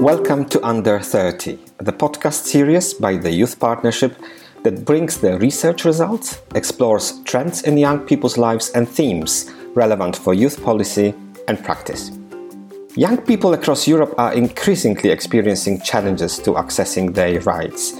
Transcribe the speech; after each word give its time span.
Welcome 0.00 0.46
to 0.46 0.66
Under 0.66 0.98
30, 0.98 1.58
the 1.76 1.92
podcast 1.92 2.44
series 2.46 2.94
by 2.94 3.18
the 3.18 3.30
Youth 3.30 3.60
Partnership 3.60 4.16
that 4.62 4.86
brings 4.86 5.20
the 5.20 5.38
research 5.38 5.84
results, 5.84 6.40
explores 6.54 7.20
trends 7.24 7.64
in 7.64 7.76
young 7.76 8.06
people's 8.06 8.38
lives 8.38 8.70
and 8.70 8.88
themes 8.88 9.52
relevant 9.74 10.16
for 10.16 10.32
youth 10.32 10.64
policy 10.64 11.12
and 11.48 11.62
practice. 11.62 12.12
Young 12.96 13.18
people 13.18 13.52
across 13.52 13.86
Europe 13.86 14.14
are 14.16 14.32
increasingly 14.32 15.10
experiencing 15.10 15.82
challenges 15.82 16.38
to 16.38 16.52
accessing 16.52 17.14
their 17.14 17.38
rights, 17.40 17.92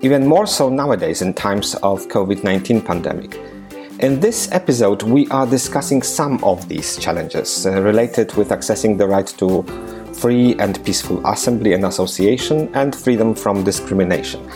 even 0.00 0.26
more 0.26 0.46
so 0.46 0.70
nowadays 0.70 1.20
in 1.20 1.34
times 1.34 1.74
of 1.82 2.08
COVID-19 2.08 2.82
pandemic. 2.82 3.38
In 4.00 4.20
this 4.20 4.50
episode, 4.52 5.02
we 5.02 5.28
are 5.28 5.46
discussing 5.46 6.00
some 6.00 6.42
of 6.42 6.66
these 6.70 6.96
challenges 6.96 7.66
uh, 7.66 7.82
related 7.82 8.32
with 8.36 8.48
accessing 8.48 8.96
the 8.96 9.06
right 9.06 9.26
to 9.36 9.62
free 10.12 10.54
and 10.58 10.84
peaceful 10.84 11.24
assembly 11.26 11.72
and 11.72 11.84
association, 11.84 12.70
and 12.74 12.94
freedom 12.94 13.34
from 13.34 13.64
discrimination. 13.64 14.48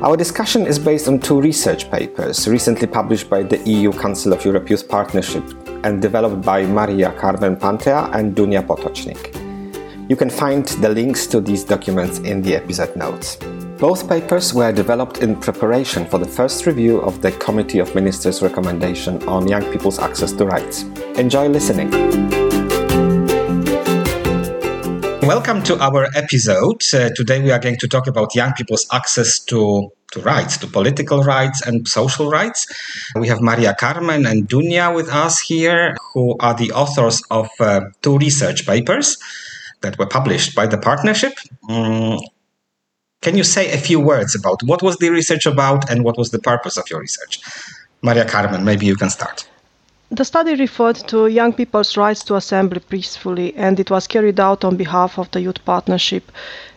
Our 0.00 0.16
discussion 0.16 0.66
is 0.66 0.78
based 0.78 1.08
on 1.08 1.18
two 1.18 1.40
research 1.40 1.90
papers 1.90 2.46
recently 2.46 2.86
published 2.86 3.28
by 3.28 3.42
the 3.42 3.58
EU 3.68 3.92
Council 3.92 4.32
of 4.32 4.44
Europe 4.44 4.70
Youth 4.70 4.88
Partnership 4.88 5.42
and 5.84 6.00
developed 6.00 6.42
by 6.42 6.64
Maria 6.66 7.12
Carmen 7.12 7.56
Pantea 7.56 8.14
and 8.14 8.36
Dunja 8.36 8.64
Potočnik. 8.64 9.34
You 10.08 10.16
can 10.16 10.30
find 10.30 10.64
the 10.80 10.88
links 10.88 11.26
to 11.26 11.40
these 11.40 11.64
documents 11.64 12.20
in 12.20 12.42
the 12.42 12.54
episode 12.54 12.96
notes. 12.96 13.38
Both 13.78 14.08
papers 14.08 14.54
were 14.54 14.72
developed 14.72 15.18
in 15.18 15.36
preparation 15.36 16.06
for 16.06 16.18
the 16.18 16.28
first 16.28 16.64
review 16.66 17.00
of 17.00 17.20
the 17.20 17.32
Committee 17.32 17.78
of 17.78 17.94
Ministers' 17.94 18.40
recommendation 18.40 19.22
on 19.28 19.46
young 19.46 19.70
people's 19.72 19.98
access 19.98 20.32
to 20.32 20.46
rights. 20.46 20.84
Enjoy 21.16 21.48
listening. 21.48 22.47
Welcome 25.28 25.62
to 25.64 25.78
our 25.78 26.08
episode. 26.16 26.82
Uh, 26.94 27.10
today 27.14 27.42
we 27.42 27.50
are 27.50 27.58
going 27.58 27.76
to 27.80 27.86
talk 27.86 28.06
about 28.06 28.34
young 28.34 28.54
people's 28.54 28.86
access 28.90 29.38
to, 29.40 29.90
to 30.12 30.20
rights, 30.22 30.56
to 30.56 30.66
political 30.66 31.22
rights 31.22 31.60
and 31.66 31.86
social 31.86 32.30
rights. 32.30 32.66
We 33.14 33.28
have 33.28 33.42
Maria 33.42 33.74
Carmen 33.78 34.24
and 34.24 34.48
Dunja 34.48 34.94
with 34.94 35.10
us 35.10 35.38
here, 35.38 35.98
who 36.14 36.34
are 36.40 36.54
the 36.54 36.72
authors 36.72 37.22
of 37.30 37.50
uh, 37.60 37.82
two 38.00 38.16
research 38.16 38.64
papers 38.64 39.18
that 39.82 39.98
were 39.98 40.06
published 40.06 40.54
by 40.54 40.66
the 40.66 40.78
partnership. 40.78 41.34
Um, 41.68 42.20
can 43.20 43.36
you 43.36 43.44
say 43.44 43.70
a 43.70 43.76
few 43.76 44.00
words 44.00 44.34
about 44.34 44.62
what 44.62 44.82
was 44.82 44.96
the 44.96 45.10
research 45.10 45.44
about 45.44 45.90
and 45.90 46.04
what 46.04 46.16
was 46.16 46.30
the 46.30 46.38
purpose 46.38 46.78
of 46.78 46.88
your 46.88 47.00
research? 47.00 47.40
Maria 48.00 48.24
Carmen, 48.24 48.64
maybe 48.64 48.86
you 48.86 48.96
can 48.96 49.10
start. 49.10 49.46
The 50.10 50.24
study 50.24 50.54
referred 50.54 50.96
to 51.08 51.26
young 51.26 51.52
people's 51.52 51.96
rights 51.96 52.24
to 52.24 52.36
assemble 52.36 52.80
peacefully, 52.80 53.54
and 53.56 53.78
it 53.78 53.90
was 53.90 54.06
carried 54.06 54.40
out 54.40 54.64
on 54.64 54.76
behalf 54.76 55.18
of 55.18 55.30
the 55.30 55.40
Youth 55.42 55.62
Partnership. 55.64 56.32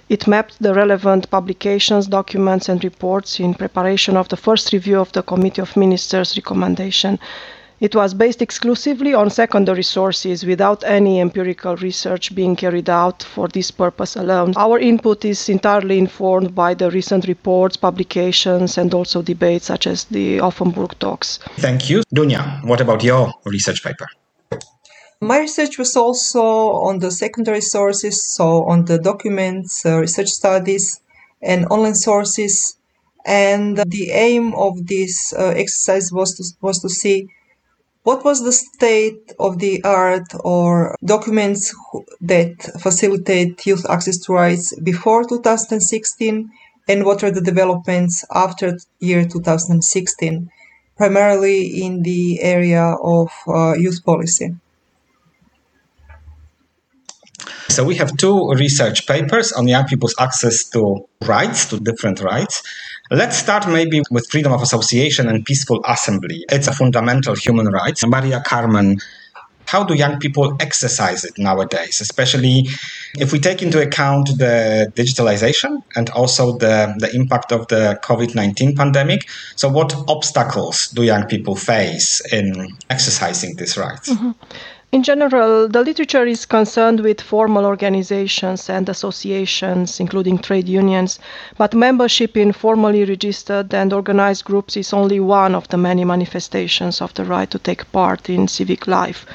It 0.09 0.27
mapped 0.27 0.61
the 0.61 0.73
relevant 0.73 1.29
publications, 1.31 2.07
documents, 2.07 2.67
and 2.67 2.83
reports 2.83 3.39
in 3.39 3.53
preparation 3.53 4.17
of 4.17 4.27
the 4.27 4.35
first 4.35 4.73
review 4.73 4.99
of 4.99 5.13
the 5.13 5.23
Committee 5.23 5.61
of 5.61 5.77
Ministers' 5.77 6.35
recommendation. 6.35 7.19
It 7.81 7.95
was 7.95 8.13
based 8.13 8.43
exclusively 8.43 9.15
on 9.15 9.31
secondary 9.31 9.81
sources 9.81 10.45
without 10.45 10.83
any 10.83 11.19
empirical 11.19 11.75
research 11.77 12.35
being 12.35 12.55
carried 12.55 12.91
out 12.91 13.23
for 13.23 13.47
this 13.47 13.71
purpose 13.71 14.15
alone. 14.15 14.53
Our 14.55 14.77
input 14.77 15.25
is 15.25 15.49
entirely 15.49 15.97
informed 15.97 16.53
by 16.53 16.75
the 16.75 16.91
recent 16.91 17.27
reports, 17.27 17.77
publications, 17.77 18.77
and 18.77 18.93
also 18.93 19.23
debates 19.23 19.65
such 19.65 19.87
as 19.87 20.03
the 20.03 20.37
Offenburg 20.37 20.93
talks. 20.99 21.39
Thank 21.57 21.89
you. 21.89 22.03
Dunja, 22.15 22.63
what 22.65 22.81
about 22.81 23.03
your 23.03 23.33
research 23.45 23.83
paper? 23.83 24.07
My 25.19 25.39
research 25.39 25.79
was 25.79 25.97
also 25.97 26.43
on 26.43 26.99
the 26.99 27.09
secondary 27.09 27.61
sources, 27.61 28.27
so 28.35 28.63
on 28.65 28.85
the 28.85 28.99
documents, 28.99 29.83
uh, 29.83 29.97
research 29.97 30.29
studies, 30.29 31.01
and 31.41 31.65
online 31.71 31.95
sources. 31.95 32.77
And 33.25 33.77
the 33.77 34.11
aim 34.11 34.53
of 34.53 34.85
this 34.85 35.33
uh, 35.33 35.53
exercise 35.55 36.11
was 36.11 36.35
to, 36.37 36.43
was 36.61 36.79
to 36.81 36.89
see 36.89 37.27
what 38.03 38.25
was 38.25 38.43
the 38.43 38.51
state 38.51 39.31
of 39.39 39.59
the 39.59 39.83
art 39.83 40.27
or 40.43 40.95
documents 41.05 41.75
that 42.21 42.55
facilitate 42.81 43.65
youth 43.65 43.85
access 43.89 44.17
to 44.17 44.33
rights 44.33 44.77
before 44.79 45.23
2016 45.27 46.49
and 46.87 47.05
what 47.05 47.23
are 47.23 47.31
the 47.31 47.41
developments 47.41 48.25
after 48.33 48.77
year 48.99 49.25
2016 49.25 50.49
primarily 50.97 51.83
in 51.83 52.01
the 52.01 52.41
area 52.41 52.95
of 53.03 53.29
uh, 53.47 53.73
youth 53.73 54.03
policy? 54.03 54.55
So 57.69 57.85
we 57.85 57.95
have 57.95 58.17
two 58.17 58.49
research 58.49 59.07
papers 59.07 59.53
on 59.53 59.67
young 59.67 59.85
people's 59.85 60.15
access 60.19 60.67
to 60.71 61.07
rights 61.21 61.67
to 61.69 61.79
different 61.79 62.19
rights 62.19 62.63
Let's 63.13 63.35
start 63.35 63.67
maybe 63.67 64.01
with 64.09 64.25
freedom 64.31 64.53
of 64.53 64.61
association 64.61 65.27
and 65.27 65.43
peaceful 65.43 65.81
assembly. 65.85 66.45
It's 66.49 66.67
a 66.69 66.71
fundamental 66.71 67.35
human 67.35 67.67
right. 67.67 67.99
Maria 68.07 68.41
Carmen, 68.45 68.99
how 69.65 69.83
do 69.83 69.93
young 69.93 70.17
people 70.17 70.55
exercise 70.61 71.25
it 71.25 71.37
nowadays, 71.37 71.99
especially 71.99 72.69
if 73.15 73.33
we 73.33 73.39
take 73.39 73.61
into 73.61 73.81
account 73.81 74.29
the 74.37 74.89
digitalization 74.95 75.83
and 75.97 76.09
also 76.11 76.57
the, 76.57 76.95
the 76.99 77.13
impact 77.13 77.51
of 77.51 77.67
the 77.67 77.99
COVID 78.01 78.33
19 78.33 78.77
pandemic? 78.77 79.27
So, 79.57 79.67
what 79.67 79.93
obstacles 80.07 80.87
do 80.87 81.03
young 81.03 81.25
people 81.27 81.57
face 81.57 82.21
in 82.31 82.77
exercising 82.89 83.57
this 83.57 83.77
right 83.77 83.99
Mm-hmm. 84.01 84.31
In 84.91 85.03
general, 85.03 85.69
the 85.69 85.83
literature 85.83 86.25
is 86.25 86.45
concerned 86.45 86.99
with 86.99 87.21
formal 87.21 87.65
organizations 87.65 88.69
and 88.69 88.89
associations, 88.89 90.01
including 90.01 90.37
trade 90.37 90.67
unions, 90.67 91.17
but 91.57 91.73
membership 91.73 92.35
in 92.35 92.51
formally 92.51 93.05
registered 93.05 93.73
and 93.73 93.93
organized 93.93 94.43
groups 94.43 94.75
is 94.75 94.91
only 94.91 95.21
one 95.21 95.55
of 95.55 95.69
the 95.69 95.77
many 95.77 96.03
manifestations 96.03 97.01
of 97.01 97.13
the 97.13 97.23
right 97.23 97.49
to 97.51 97.59
take 97.59 97.89
part 97.93 98.29
in 98.29 98.49
civic 98.49 98.85
life. 98.85 99.25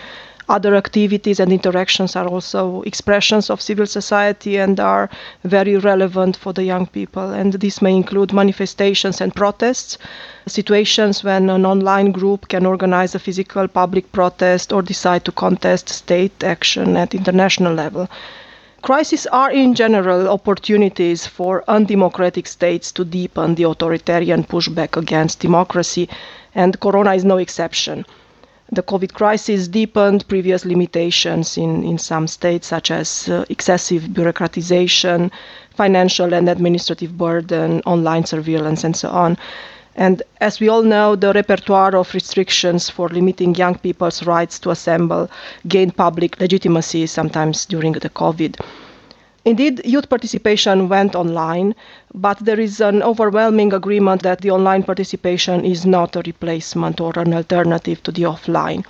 Other 0.49 0.77
activities 0.77 1.41
and 1.41 1.53
interactions 1.53 2.15
are 2.15 2.29
also 2.29 2.83
expressions 2.83 3.51
of 3.51 3.61
civil 3.61 3.87
society 3.87 4.59
and 4.59 4.79
are 4.79 5.11
very 5.43 5.77
relevant 5.77 6.37
for 6.37 6.53
the 6.53 6.63
young 6.63 6.87
people. 6.87 7.31
And 7.33 7.55
this 7.55 7.83
may 7.83 7.97
include 7.97 8.33
manifestations 8.33 9.21
and 9.21 9.35
protests, 9.35 9.99
situations 10.47 11.25
when 11.25 11.51
an 11.51 11.67
online 11.67 12.13
group 12.13 12.47
can 12.47 12.65
organize 12.65 13.13
a 13.17 13.19
physical 13.19 13.67
public 13.67 14.13
protest 14.13 14.73
or 14.73 14.83
decide 14.83 15.25
to 15.25 15.33
contest 15.33 15.89
state 15.89 16.45
action 16.45 16.97
at 16.97 17.13
international 17.13 17.75
level. 17.75 18.09
Crises 18.83 19.27
are 19.33 19.51
in 19.51 19.75
general 19.75 20.29
opportunities 20.29 21.27
for 21.27 21.65
undemocratic 21.67 22.47
states 22.47 22.93
to 22.93 23.05
deepen 23.05 23.57
the 23.57 23.65
authoritarian 23.65 24.45
pushback 24.45 24.97
against 24.97 25.41
democracy, 25.41 26.09
and 26.55 26.79
Corona 26.79 27.15
is 27.15 27.25
no 27.25 27.39
exception 27.39 28.07
the 28.73 28.83
COVID 28.83 29.13
crisis 29.13 29.69
deepened 29.69 30.27
previous 30.29 30.65
limitations 30.65 31.57
in, 31.57 31.85
in 31.85 31.99
some 31.99 32.27
states, 32.27 32.67
such 32.67 32.91
as 32.91 33.29
uh, 33.29 33.45
excessive 33.49 34.03
bureaucratization, 34.05 35.31
financial 35.75 36.35
and 36.35 36.49
administrative 36.49 37.17
burden, 37.17 37.81
online 37.87 38.25
surveillance, 38.25 38.83
and 38.83 38.97
so 38.97 39.09
on. 39.09 39.37
And 39.95 40.23
as 40.41 40.61
we 40.61 40.69
all 40.69 40.83
know, 40.83 41.17
the 41.17 41.33
repertoire 41.33 41.97
of 41.97 42.13
restrictions 42.13 42.91
for 42.91 43.09
limiting 43.09 43.55
young 43.55 43.79
people's 43.79 44.25
rights 44.25 44.59
to 44.61 44.71
assemble 44.71 45.31
gained 45.69 45.97
public 45.97 46.39
legitimacy 46.41 47.07
sometimes 47.07 47.65
during 47.67 47.93
the 47.93 48.11
COVID. 48.11 48.61
Indeed, 49.47 49.81
youth 49.85 50.09
participation 50.09 50.89
went 50.89 51.15
online, 51.15 51.77
but 52.13 52.37
there 52.41 52.59
is 52.59 52.81
an 52.81 53.01
overwhelming 53.01 53.73
agreement 53.73 54.23
that 54.25 54.41
the 54.41 54.51
online 54.51 54.83
participation 54.83 55.65
is 55.65 55.87
not 55.87 56.17
a 56.17 56.23
replacement 56.27 57.01
or 57.01 57.13
an 57.15 57.33
alternative 57.33 58.03
to 58.03 58.11
the 58.11 58.25
offline. 58.25 58.85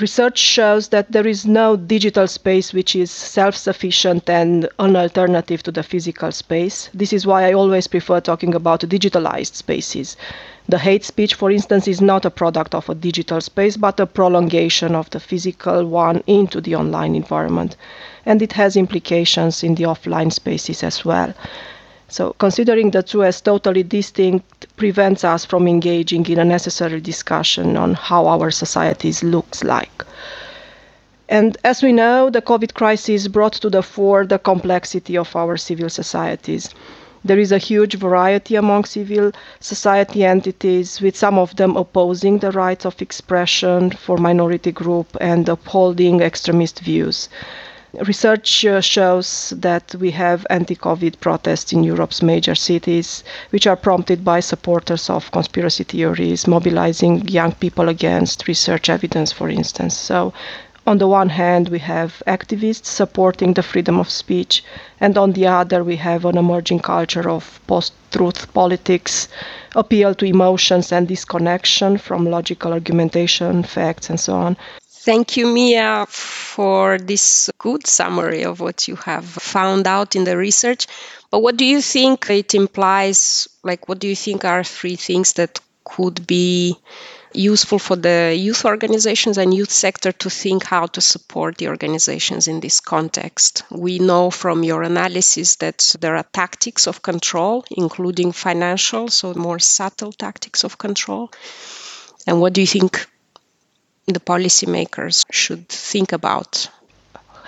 Research 0.00 0.38
shows 0.38 0.88
that 0.88 1.12
there 1.12 1.26
is 1.26 1.44
no 1.44 1.76
digital 1.76 2.26
space 2.26 2.72
which 2.72 2.96
is 2.96 3.10
self 3.10 3.54
sufficient 3.54 4.30
and 4.30 4.66
an 4.78 4.96
alternative 4.96 5.62
to 5.64 5.70
the 5.70 5.82
physical 5.82 6.32
space. 6.32 6.88
This 6.94 7.12
is 7.12 7.26
why 7.26 7.44
I 7.46 7.52
always 7.52 7.86
prefer 7.86 8.20
talking 8.20 8.54
about 8.54 8.80
digitalized 8.80 9.56
spaces. 9.56 10.16
The 10.70 10.78
hate 10.78 11.04
speech, 11.04 11.34
for 11.34 11.50
instance, 11.50 11.86
is 11.86 12.00
not 12.00 12.24
a 12.24 12.30
product 12.30 12.74
of 12.74 12.88
a 12.88 12.94
digital 12.94 13.42
space, 13.42 13.76
but 13.76 14.00
a 14.00 14.06
prolongation 14.06 14.94
of 14.94 15.10
the 15.10 15.20
physical 15.20 15.84
one 15.84 16.22
into 16.26 16.62
the 16.62 16.76
online 16.76 17.14
environment 17.14 17.76
and 18.26 18.42
it 18.42 18.52
has 18.52 18.76
implications 18.76 19.62
in 19.62 19.74
the 19.74 19.84
offline 19.84 20.32
spaces 20.32 20.82
as 20.82 21.04
well. 21.04 21.34
So, 22.10 22.34
considering 22.38 22.90
the 22.90 23.02
two 23.02 23.22
as 23.22 23.40
totally 23.40 23.82
distinct 23.82 24.66
prevents 24.76 25.24
us 25.24 25.44
from 25.44 25.68
engaging 25.68 26.24
in 26.26 26.38
a 26.38 26.44
necessary 26.44 27.00
discussion 27.00 27.76
on 27.76 27.94
how 27.94 28.26
our 28.26 28.50
societies 28.50 29.22
looks 29.22 29.62
like. 29.62 30.04
And 31.28 31.58
as 31.64 31.82
we 31.82 31.92
know, 31.92 32.30
the 32.30 32.40
COVID 32.40 32.72
crisis 32.72 33.28
brought 33.28 33.52
to 33.54 33.68
the 33.68 33.82
fore 33.82 34.24
the 34.24 34.38
complexity 34.38 35.18
of 35.18 35.36
our 35.36 35.58
civil 35.58 35.90
societies. 35.90 36.70
There 37.22 37.38
is 37.38 37.52
a 37.52 37.58
huge 37.58 37.96
variety 37.96 38.54
among 38.54 38.84
civil 38.84 39.32
society 39.60 40.24
entities, 40.24 41.02
with 41.02 41.16
some 41.16 41.36
of 41.38 41.56
them 41.56 41.76
opposing 41.76 42.38
the 42.38 42.52
rights 42.52 42.86
of 42.86 43.02
expression 43.02 43.90
for 43.90 44.16
minority 44.16 44.72
group 44.72 45.14
and 45.20 45.46
upholding 45.46 46.22
extremist 46.22 46.80
views. 46.80 47.28
Research 47.94 48.66
uh, 48.66 48.82
shows 48.82 49.54
that 49.56 49.94
we 49.94 50.10
have 50.10 50.46
anti 50.50 50.76
Covid 50.76 51.20
protests 51.20 51.72
in 51.72 51.82
Europe's 51.82 52.20
major 52.20 52.54
cities, 52.54 53.24
which 53.48 53.66
are 53.66 53.76
prompted 53.76 54.22
by 54.22 54.40
supporters 54.40 55.08
of 55.08 55.30
conspiracy 55.30 55.84
theories, 55.84 56.46
mobilizing 56.46 57.26
young 57.28 57.52
people 57.52 57.88
against 57.88 58.46
research 58.46 58.90
evidence, 58.90 59.32
for 59.32 59.48
instance. 59.48 59.96
So, 59.96 60.34
on 60.86 60.98
the 60.98 61.08
one 61.08 61.30
hand, 61.30 61.70
we 61.70 61.78
have 61.78 62.22
activists 62.26 62.86
supporting 62.86 63.54
the 63.54 63.62
freedom 63.62 63.98
of 63.98 64.10
speech, 64.10 64.62
and 65.00 65.16
on 65.16 65.32
the 65.32 65.46
other, 65.46 65.82
we 65.82 65.96
have 65.96 66.26
an 66.26 66.36
emerging 66.36 66.80
culture 66.80 67.28
of 67.30 67.58
post 67.66 67.94
truth 68.10 68.52
politics, 68.52 69.28
appeal 69.74 70.14
to 70.14 70.26
emotions 70.26 70.92
and 70.92 71.08
disconnection 71.08 71.96
from 71.96 72.26
logical 72.30 72.72
argumentation, 72.72 73.62
facts, 73.62 74.10
and 74.10 74.20
so 74.20 74.34
on. 74.34 74.56
Thank 75.08 75.38
you, 75.38 75.46
Mia, 75.46 76.04
for 76.10 76.98
this 76.98 77.48
good 77.56 77.86
summary 77.86 78.44
of 78.44 78.60
what 78.60 78.88
you 78.88 78.96
have 78.96 79.24
found 79.24 79.86
out 79.86 80.14
in 80.14 80.24
the 80.24 80.36
research. 80.36 80.86
But 81.30 81.38
what 81.38 81.56
do 81.56 81.64
you 81.64 81.80
think 81.80 82.28
it 82.28 82.54
implies? 82.54 83.48
Like, 83.62 83.88
what 83.88 84.00
do 84.00 84.06
you 84.06 84.14
think 84.14 84.44
are 84.44 84.62
three 84.62 84.96
things 84.96 85.32
that 85.32 85.60
could 85.82 86.26
be 86.26 86.76
useful 87.32 87.78
for 87.78 87.96
the 87.96 88.36
youth 88.38 88.66
organizations 88.66 89.38
and 89.38 89.54
youth 89.54 89.70
sector 89.70 90.12
to 90.12 90.28
think 90.28 90.64
how 90.64 90.84
to 90.88 91.00
support 91.00 91.56
the 91.56 91.68
organizations 91.68 92.46
in 92.46 92.60
this 92.60 92.78
context. 92.78 93.62
We 93.70 93.98
know 93.98 94.30
from 94.30 94.62
your 94.62 94.82
analysis 94.82 95.56
that 95.56 95.96
there 96.00 96.16
are 96.16 96.26
tactics 96.34 96.86
of 96.86 97.00
control, 97.00 97.64
including 97.70 98.32
financial, 98.32 99.08
so 99.08 99.32
more 99.32 99.58
subtle 99.58 100.12
tactics 100.12 100.64
of 100.64 100.76
control. 100.76 101.30
And 102.26 102.42
what 102.42 102.52
do 102.52 102.60
you 102.60 102.66
think 102.66 103.08
the 104.12 104.20
policymakers 104.20 105.24
should 105.30 105.68
think 105.68 106.12
about 106.12 106.68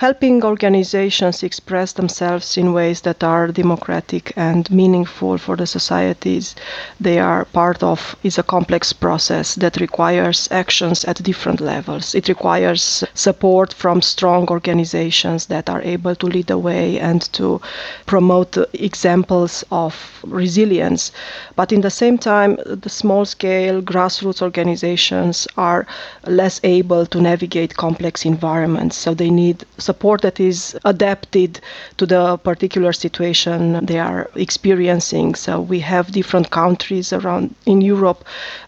helping 0.01 0.43
organizations 0.43 1.43
express 1.43 1.93
themselves 1.93 2.57
in 2.57 2.73
ways 2.73 3.03
that 3.03 3.23
are 3.23 3.49
democratic 3.49 4.33
and 4.35 4.71
meaningful 4.71 5.37
for 5.37 5.57
the 5.57 5.67
societies 5.67 6.57
they 6.99 7.19
are 7.19 7.45
part 7.45 7.83
of 7.83 8.17
is 8.23 8.39
a 8.39 8.43
complex 8.43 8.95
process 8.95 9.57
that 9.57 9.77
requires 9.77 10.49
actions 10.51 11.05
at 11.05 11.23
different 11.23 11.61
levels. 11.61 12.15
It 12.15 12.29
requires 12.29 13.05
support 13.13 13.75
from 13.75 14.01
strong 14.01 14.49
organizations 14.49 15.47
that 15.47 15.69
are 15.69 15.83
able 15.83 16.15
to 16.17 16.27
lead 16.27 16.47
the 16.47 16.57
way 16.57 16.99
and 16.99 17.21
to 17.35 17.61
promote 18.07 18.57
examples 18.73 19.65
of 19.71 19.95
resilience. 20.27 21.13
But 21.57 21.73
in 21.73 21.83
the 21.83 21.91
same 21.91 22.17
time, 22.17 22.57
the 22.65 22.89
small 22.89 23.27
scale 23.27 23.83
grassroots 23.83 24.41
organizations 24.41 25.47
are 25.59 25.87
less 26.27 26.59
able 26.65 27.05
to 27.05 27.21
navigate 27.21 27.77
complex 27.77 28.25
environments, 28.25 28.97
so 28.97 29.13
they 29.13 29.29
need 29.29 29.67
support 29.91 30.21
that 30.23 30.39
is 30.51 30.59
adapted 30.85 31.61
to 31.99 32.05
the 32.07 32.37
particular 32.51 32.93
situation 32.93 33.59
they 33.91 33.99
are 33.99 34.23
experiencing. 34.47 35.29
So 35.45 35.53
we 35.73 35.81
have 35.81 36.13
different 36.21 36.49
countries 36.63 37.13
around 37.19 37.45
in 37.67 37.79
Europe 37.95 38.21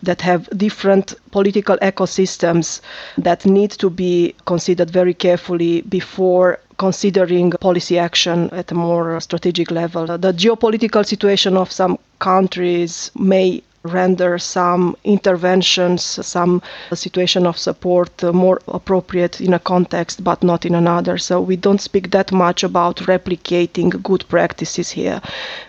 that 0.09 0.21
have 0.31 0.43
different 0.67 1.07
political 1.31 1.77
ecosystems 1.91 2.81
that 3.27 3.41
need 3.59 3.71
to 3.83 3.89
be 4.05 4.35
considered 4.53 4.91
very 4.91 5.15
carefully 5.15 5.75
before 5.99 6.59
considering 6.79 7.51
policy 7.69 7.97
action 8.09 8.39
at 8.53 8.73
a 8.73 8.75
more 8.75 9.21
strategic 9.21 9.71
level. 9.71 10.07
The 10.27 10.33
geopolitical 10.45 11.05
situation 11.07 11.57
of 11.57 11.71
some 11.71 11.95
countries 12.19 13.11
may 13.15 13.63
render 13.85 14.39
some 14.39 14.97
interventions, 15.05 16.03
some 16.03 16.63
situation 16.93 17.47
of 17.47 17.59
support 17.59 18.23
more 18.23 18.61
appropriate 18.69 19.41
in 19.41 19.55
a 19.55 19.59
context 19.59 20.23
but 20.23 20.43
not 20.43 20.65
in 20.65 20.75
another. 20.75 21.19
So 21.19 21.41
we 21.41 21.57
don't 21.57 21.81
speak 21.81 22.11
that 22.11 22.33
much 22.33 22.63
about 22.63 22.97
replicating 22.97 24.03
good 24.03 24.25
practices 24.29 24.91
here. 24.91 25.21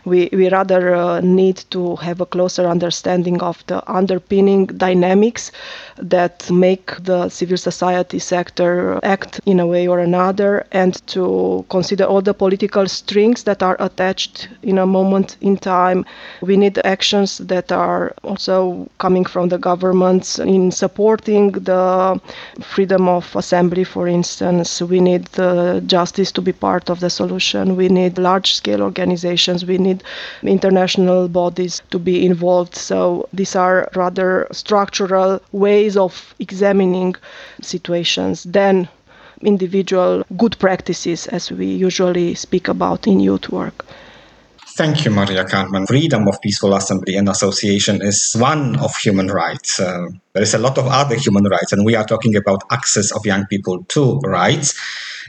We, 0.05 0.29
we 0.31 0.49
rather 0.49 0.95
uh, 0.95 1.21
need 1.21 1.63
to 1.71 1.95
have 1.97 2.21
a 2.21 2.25
closer 2.25 2.67
understanding 2.67 3.41
of 3.41 3.63
the 3.67 3.81
underpinning 3.91 4.67
dynamics 4.67 5.51
that 5.97 6.49
make 6.51 6.95
the 7.03 7.29
civil 7.29 7.57
society 7.57 8.19
sector 8.19 8.99
act 9.03 9.39
in 9.45 9.59
a 9.59 9.67
way 9.67 9.87
or 9.87 9.99
another 9.99 10.65
and 10.71 11.05
to 11.07 11.65
consider 11.69 12.05
all 12.05 12.21
the 12.21 12.33
political 12.33 12.87
strings 12.87 13.43
that 13.43 13.63
are 13.63 13.77
attached 13.79 14.49
in 14.61 14.77
a 14.77 14.85
moment 14.85 15.37
in 15.41 15.57
time. 15.57 16.05
We 16.41 16.57
need 16.57 16.79
actions 16.83 17.37
that 17.39 17.71
are 17.71 18.02
are 18.03 18.13
also 18.23 18.87
coming 18.99 19.25
from 19.25 19.49
the 19.49 19.57
governments 19.57 20.39
in 20.39 20.71
supporting 20.71 21.51
the 21.51 22.19
freedom 22.61 23.07
of 23.07 23.35
assembly, 23.35 23.83
for 23.83 24.07
instance. 24.07 24.81
We 24.81 24.99
need 24.99 25.27
justice 25.87 26.31
to 26.33 26.41
be 26.41 26.53
part 26.53 26.89
of 26.89 26.99
the 26.99 27.09
solution. 27.09 27.75
We 27.75 27.89
need 27.89 28.17
large 28.17 28.53
scale 28.53 28.81
organizations. 28.81 29.65
We 29.65 29.77
need 29.77 30.03
international 30.43 31.27
bodies 31.27 31.81
to 31.91 31.99
be 31.99 32.25
involved. 32.25 32.75
So 32.75 33.27
these 33.33 33.55
are 33.55 33.89
rather 33.95 34.47
structural 34.51 35.39
ways 35.51 35.97
of 35.97 36.33
examining 36.39 37.15
situations. 37.61 38.43
than 38.43 38.87
individual 39.41 40.23
good 40.37 40.57
practices, 40.59 41.27
as 41.27 41.51
we 41.51 41.65
usually 41.65 42.33
speak 42.35 42.67
about 42.67 43.07
in 43.07 43.19
youth 43.19 43.49
work. 43.49 43.85
Thank 44.75 45.05
you, 45.05 45.11
Maria 45.11 45.45
Carmen. 45.45 45.85
Freedom 45.85 46.27
of 46.27 46.41
peaceful 46.41 46.73
assembly 46.73 47.15
and 47.15 47.29
association 47.29 48.01
is 48.01 48.33
one 48.33 48.75
of 48.79 48.95
human 48.95 49.27
rights. 49.27 49.79
Uh, 49.79 50.07
there 50.33 50.41
is 50.41 50.55
a 50.55 50.57
lot 50.57 50.79
of 50.79 50.87
other 50.87 51.15
human 51.15 51.43
rights, 51.43 51.73
and 51.73 51.85
we 51.85 51.93
are 51.93 52.03
talking 52.03 52.35
about 52.35 52.63
access 52.71 53.11
of 53.11 53.23
young 53.23 53.45
people 53.45 53.83
to 53.89 54.17
rights. 54.21 54.73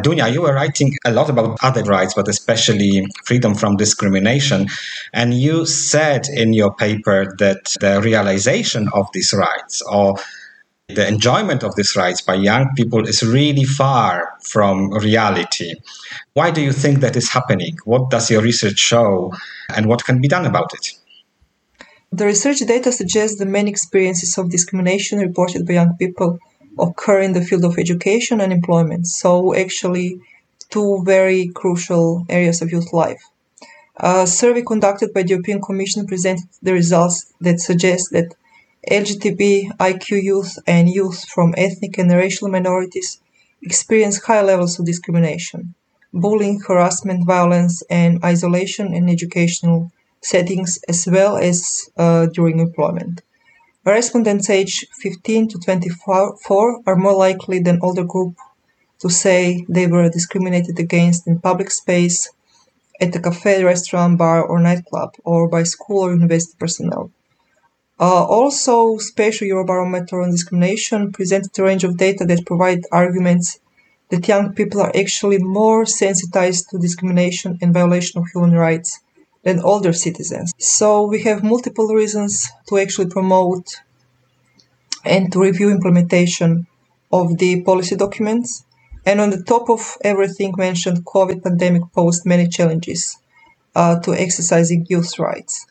Dunja, 0.03 0.33
you 0.33 0.41
were 0.41 0.55
writing 0.55 0.97
a 1.05 1.13
lot 1.13 1.29
about 1.29 1.59
other 1.63 1.83
rights, 1.83 2.15
but 2.15 2.27
especially 2.27 3.07
freedom 3.27 3.55
from 3.55 3.77
discrimination. 3.77 4.67
And 5.13 5.35
you 5.35 5.67
said 5.67 6.27
in 6.33 6.55
your 6.55 6.75
paper 6.75 7.27
that 7.39 7.77
the 7.81 8.01
realization 8.01 8.89
of 8.95 9.09
these 9.13 9.35
rights 9.35 9.83
or 9.83 10.15
the 10.89 11.09
enjoyment 11.09 11.63
of 11.63 11.75
these 11.77 11.97
rights 11.97 12.21
by 12.21 12.35
young 12.35 12.69
people 12.77 13.09
is 13.09 13.23
really 13.23 13.65
far 13.65 14.35
from 14.43 14.93
reality. 14.93 15.73
Why 16.35 16.51
do 16.51 16.61
you 16.61 16.73
think 16.73 17.01
that 17.01 17.17
is 17.17 17.31
happening? 17.31 17.79
What 17.85 18.11
does 18.11 18.31
your 18.31 18.43
research 18.43 18.79
show, 18.79 19.33
and 19.75 19.87
what 19.87 20.05
can 20.05 20.21
be 20.21 20.29
done 20.29 20.45
about 20.45 20.75
it? 20.75 20.93
The 22.13 22.27
research 22.27 22.59
data 22.61 22.93
suggests 22.93 23.39
the 23.39 23.47
many 23.47 23.71
experiences 23.71 24.37
of 24.37 24.51
discrimination 24.51 25.21
reported 25.21 25.67
by 25.67 25.75
young 25.75 25.97
people 25.97 26.39
occur 26.79 27.21
in 27.21 27.33
the 27.33 27.43
field 27.43 27.65
of 27.65 27.79
education 27.79 28.43
and 28.43 28.53
employment. 28.53 29.07
So, 29.07 29.55
actually, 29.55 30.21
two 30.69 31.03
very 31.05 31.49
crucial 31.49 32.27
areas 32.29 32.61
of 32.61 32.71
youth 32.71 32.93
life. 32.93 33.23
A 33.97 34.27
survey 34.27 34.63
conducted 34.63 35.15
by 35.15 35.23
the 35.23 35.31
European 35.31 35.63
Commission 35.63 36.07
presented 36.07 36.45
the 36.63 36.75
results 36.75 37.33
that 37.41 37.61
suggest 37.61 38.11
that 38.13 38.35
LGBTIQ 38.91 40.23
youth 40.23 40.59
and 40.67 40.89
youth 40.89 41.25
from 41.29 41.55
ethnic 41.57 41.99
and 41.99 42.11
racial 42.13 42.49
minorities 42.49 43.21
experience 43.63 44.23
high 44.23 44.43
levels 44.43 44.79
of 44.79 44.87
discrimination, 44.87 45.75
bullying, 46.13 46.61
harassment, 46.61 47.27
violence, 47.27 47.83
and 47.89 48.23
isolation 48.25 48.95
in 48.95 49.09
educational 49.09 49.91
settings 50.21 50.79
as 50.89 51.07
well 51.07 51.37
as 51.37 51.89
uh, 51.97 52.27
during 52.27 52.59
employment. 52.59 53.23
Respondents 53.85 54.49
aged 54.49 54.87
15 55.01 55.49
to 55.49 55.59
24 55.59 56.39
are 56.87 56.97
more 56.97 57.15
likely 57.15 57.59
than 57.59 57.79
older 57.83 58.05
group 58.05 58.37
to 59.01 59.11
say 59.11 59.67
they 59.69 59.87
were 59.87 60.09
discriminated 60.09 60.79
against 60.79 61.27
in 61.27 61.39
public 61.39 61.71
space, 61.71 62.31
at 63.01 63.15
a 63.15 63.21
cafe, 63.21 63.63
restaurant, 63.65 64.17
bar, 64.17 64.43
or 64.43 64.61
nightclub, 64.61 65.15
or 65.25 65.49
by 65.49 65.65
school 65.65 66.05
or 66.05 66.13
university 66.13 66.55
personnel. 66.59 67.11
Uh, 67.99 68.25
also, 68.25 68.99
Special 68.99 69.47
Eurobarometer 69.47 70.23
on 70.23 70.31
Discrimination 70.31 71.13
presented 71.13 71.57
a 71.59 71.63
range 71.63 71.85
of 71.85 71.97
data 71.97 72.25
that 72.25 72.45
provide 72.45 72.83
arguments 72.91 73.61
that 74.11 74.27
young 74.27 74.53
people 74.53 74.81
are 74.81 74.93
actually 74.97 75.39
more 75.39 75.87
sensitized 75.87 76.69
to 76.71 76.79
discrimination 76.79 77.59
and 77.63 77.73
violation 77.73 78.21
of 78.21 78.27
human 78.33 78.53
rights 78.53 79.01
than 79.45 79.61
older 79.61 79.93
citizens. 79.93 80.53
So 80.59 81.07
we 81.07 81.23
have 81.23 81.45
multiple 81.45 81.87
reasons 81.89 82.51
to 82.69 82.79
actually 82.79 83.11
promote 83.11 83.77
and 85.05 85.31
to 85.33 85.41
review 85.41 85.71
implementation 85.71 86.67
of 87.13 87.39
the 87.39 87.63
policy 87.63 87.95
documents. 87.95 88.65
And 89.07 89.21
on 89.21 89.31
the 89.31 89.43
top 89.43 89.69
of 89.69 89.99
everything 90.03 90.55
mentioned, 90.57 91.05
COVID 91.05 91.43
pandemic 91.43 91.83
posed 91.93 92.25
many 92.25 92.49
challenges 92.49 93.19
uh, 93.75 94.01
to 94.01 94.15
exercising 94.15 94.87
youth 94.89 95.19
rights. 95.19 95.67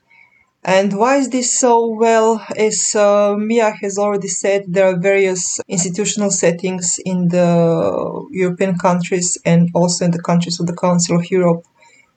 And 0.66 0.94
why 0.94 1.18
is 1.18 1.30
this 1.30 1.60
so? 1.60 1.88
Well, 1.88 2.42
as 2.56 2.96
uh, 2.96 3.36
Mia 3.38 3.72
has 3.82 3.98
already 3.98 4.30
said, 4.30 4.64
there 4.68 4.88
are 4.88 4.98
various 4.98 5.60
institutional 5.68 6.32
settings 6.32 7.00
in 7.04 7.28
the 7.28 8.28
European 8.32 8.78
countries 8.78 9.38
and 9.44 9.70
also 9.74 10.06
in 10.06 10.12
the 10.12 10.22
countries 10.22 10.62
of 10.62 10.68
the 10.68 10.76
Council 10.76 11.18
of 11.18 11.30
Europe 11.30 11.66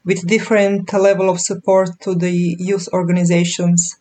with 0.04 0.28
different 0.28 0.92
level 0.92 1.28
of 1.28 1.40
support 1.40 1.90
to 2.02 2.14
the 2.14 2.30
youth 2.30 2.88
organizations 2.92 3.96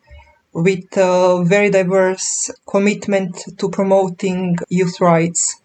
with 0.54 0.96
a 0.96 1.44
very 1.44 1.72
diverse 1.72 2.52
commitment 2.70 3.44
to 3.58 3.70
promoting 3.70 4.56
youth 4.70 5.02
rights. 5.02 5.60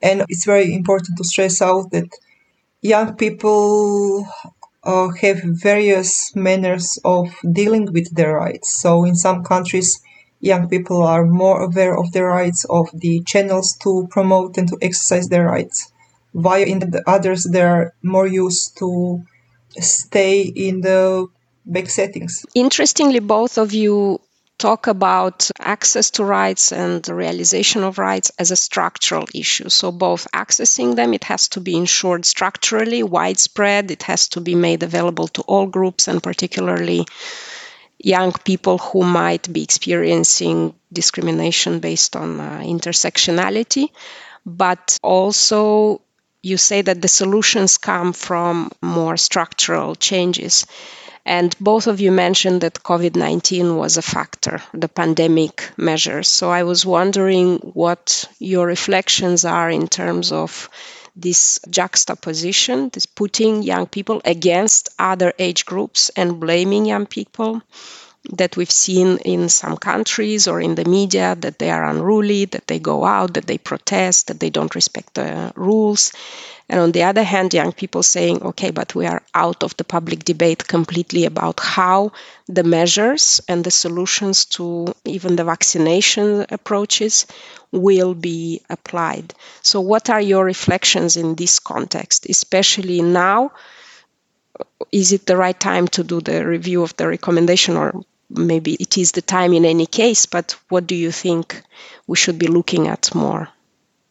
And 0.00 0.24
it's 0.28 0.44
very 0.44 0.72
important 0.72 1.18
to 1.18 1.24
stress 1.24 1.60
out 1.60 1.90
that 1.90 2.08
young 2.80 3.16
people 3.16 4.26
uh, 4.84 5.08
have 5.20 5.40
various 5.42 6.34
manners 6.34 6.98
of 7.04 7.34
dealing 7.52 7.92
with 7.92 8.14
their 8.14 8.34
rights. 8.34 8.74
So 8.80 9.04
in 9.04 9.14
some 9.14 9.44
countries, 9.44 10.00
young 10.40 10.68
people 10.68 11.02
are 11.02 11.24
more 11.24 11.62
aware 11.62 11.96
of 11.96 12.12
their 12.12 12.26
rights, 12.26 12.64
of 12.68 12.88
the 12.92 13.22
channels 13.24 13.76
to 13.82 14.08
promote 14.10 14.58
and 14.58 14.68
to 14.68 14.78
exercise 14.82 15.28
their 15.28 15.46
rights. 15.46 15.92
While 16.32 16.62
in 16.62 16.80
the 16.80 17.02
others, 17.06 17.44
they're 17.44 17.94
more 18.02 18.26
used 18.26 18.78
to 18.78 19.22
stay 19.78 20.42
in 20.42 20.80
the 20.80 21.26
back 21.64 21.88
settings. 21.88 22.44
Interestingly, 22.54 23.20
both 23.20 23.58
of 23.58 23.72
you 23.72 24.20
talk 24.62 24.86
about 24.86 25.50
access 25.58 26.08
to 26.12 26.22
rights 26.22 26.70
and 26.70 27.02
the 27.02 27.14
realization 27.14 27.82
of 27.82 27.98
rights 27.98 28.30
as 28.38 28.52
a 28.52 28.62
structural 28.68 29.26
issue. 29.34 29.68
So, 29.68 29.90
both 29.90 30.28
accessing 30.32 30.94
them, 30.94 31.12
it 31.14 31.24
has 31.24 31.48
to 31.48 31.60
be 31.60 31.76
ensured 31.76 32.24
structurally, 32.24 33.02
widespread, 33.02 33.90
it 33.90 34.04
has 34.04 34.28
to 34.28 34.40
be 34.40 34.54
made 34.54 34.84
available 34.84 35.26
to 35.28 35.42
all 35.42 35.66
groups, 35.66 36.06
and 36.06 36.22
particularly 36.22 37.04
young 37.98 38.32
people 38.44 38.78
who 38.78 39.02
might 39.02 39.52
be 39.52 39.62
experiencing 39.64 40.74
discrimination 40.92 41.80
based 41.80 42.14
on 42.14 42.40
uh, 42.40 42.60
intersectionality. 42.64 43.88
But 44.46 44.96
also, 45.02 46.02
you 46.42 46.56
say 46.56 46.82
that 46.82 47.02
the 47.02 47.08
solutions 47.08 47.78
come 47.78 48.12
from 48.12 48.70
more 48.80 49.16
structural 49.16 49.96
changes. 49.96 50.66
And 51.24 51.54
both 51.60 51.86
of 51.86 52.00
you 52.00 52.12
mentioned 52.12 52.60
that 52.62 52.82
COVID 52.82 53.16
19 53.16 53.76
was 53.76 53.96
a 53.96 54.02
factor, 54.02 54.62
the 54.74 54.88
pandemic 54.88 55.70
measures. 55.76 56.28
So 56.28 56.50
I 56.50 56.64
was 56.64 56.86
wondering 56.86 57.58
what 57.58 58.24
your 58.38 58.66
reflections 58.66 59.44
are 59.44 59.70
in 59.70 59.88
terms 59.88 60.32
of 60.32 60.68
this 61.14 61.60
juxtaposition, 61.68 62.88
this 62.90 63.06
putting 63.06 63.62
young 63.62 63.86
people 63.86 64.20
against 64.24 64.88
other 64.98 65.32
age 65.38 65.64
groups 65.66 66.10
and 66.16 66.40
blaming 66.40 66.86
young 66.86 67.06
people 67.06 67.62
that 68.30 68.56
we've 68.56 68.70
seen 68.70 69.18
in 69.18 69.48
some 69.48 69.76
countries 69.76 70.46
or 70.46 70.60
in 70.60 70.76
the 70.76 70.84
media 70.84 71.34
that 71.40 71.58
they 71.58 71.70
are 71.70 71.84
unruly, 71.84 72.44
that 72.46 72.66
they 72.68 72.78
go 72.78 73.04
out, 73.04 73.34
that 73.34 73.46
they 73.46 73.58
protest, 73.58 74.28
that 74.28 74.38
they 74.38 74.50
don't 74.50 74.74
respect 74.74 75.14
the 75.14 75.52
rules. 75.56 76.12
And 76.68 76.80
on 76.80 76.92
the 76.92 77.02
other 77.02 77.24
hand, 77.24 77.52
young 77.52 77.72
people 77.72 78.02
saying, 78.02 78.42
okay, 78.42 78.70
but 78.70 78.94
we 78.94 79.06
are 79.06 79.22
out 79.34 79.62
of 79.62 79.76
the 79.76 79.84
public 79.84 80.24
debate 80.24 80.66
completely 80.66 81.24
about 81.24 81.60
how 81.60 82.12
the 82.46 82.62
measures 82.62 83.40
and 83.48 83.64
the 83.64 83.70
solutions 83.70 84.44
to 84.56 84.94
even 85.04 85.36
the 85.36 85.44
vaccination 85.44 86.46
approaches 86.50 87.26
will 87.72 88.14
be 88.14 88.62
applied. 88.70 89.34
So, 89.62 89.80
what 89.80 90.08
are 90.08 90.20
your 90.20 90.44
reflections 90.44 91.16
in 91.16 91.34
this 91.34 91.58
context, 91.58 92.26
especially 92.28 93.02
now? 93.02 93.52
Is 94.92 95.12
it 95.12 95.26
the 95.26 95.36
right 95.36 95.58
time 95.58 95.88
to 95.88 96.04
do 96.04 96.20
the 96.20 96.46
review 96.46 96.82
of 96.82 96.96
the 96.96 97.08
recommendation, 97.08 97.76
or 97.76 98.04
maybe 98.36 98.74
it 98.74 98.98
is 98.98 99.12
the 99.12 99.22
time 99.22 99.52
in 99.52 99.64
any 99.64 99.86
case? 99.86 100.26
But 100.26 100.56
what 100.68 100.86
do 100.86 100.94
you 100.94 101.10
think 101.10 101.62
we 102.06 102.16
should 102.16 102.38
be 102.38 102.46
looking 102.46 102.88
at 102.88 103.14
more? 103.14 103.48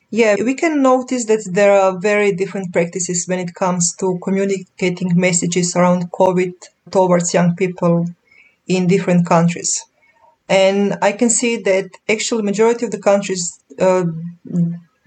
Yeah, 0.09 0.35
we 0.43 0.55
can 0.55 0.81
notice 0.81 1.25
that 1.25 1.47
there 1.49 1.73
are 1.73 1.97
very 1.97 2.33
different 2.33 2.73
practices 2.73 3.25
when 3.27 3.39
it 3.39 3.53
comes 3.53 3.95
to 3.97 4.19
communicating 4.21 5.15
messages 5.15 5.75
around 5.75 6.11
COVID 6.11 6.53
towards 6.89 7.33
young 7.33 7.55
people 7.55 8.07
in 8.67 8.87
different 8.87 9.25
countries. 9.25 9.85
And 10.49 10.97
I 11.01 11.13
can 11.13 11.29
see 11.29 11.57
that 11.57 11.91
actually 12.09 12.43
majority 12.43 12.85
of 12.85 12.91
the 12.91 12.99
countries 12.99 13.57
uh, 13.79 14.03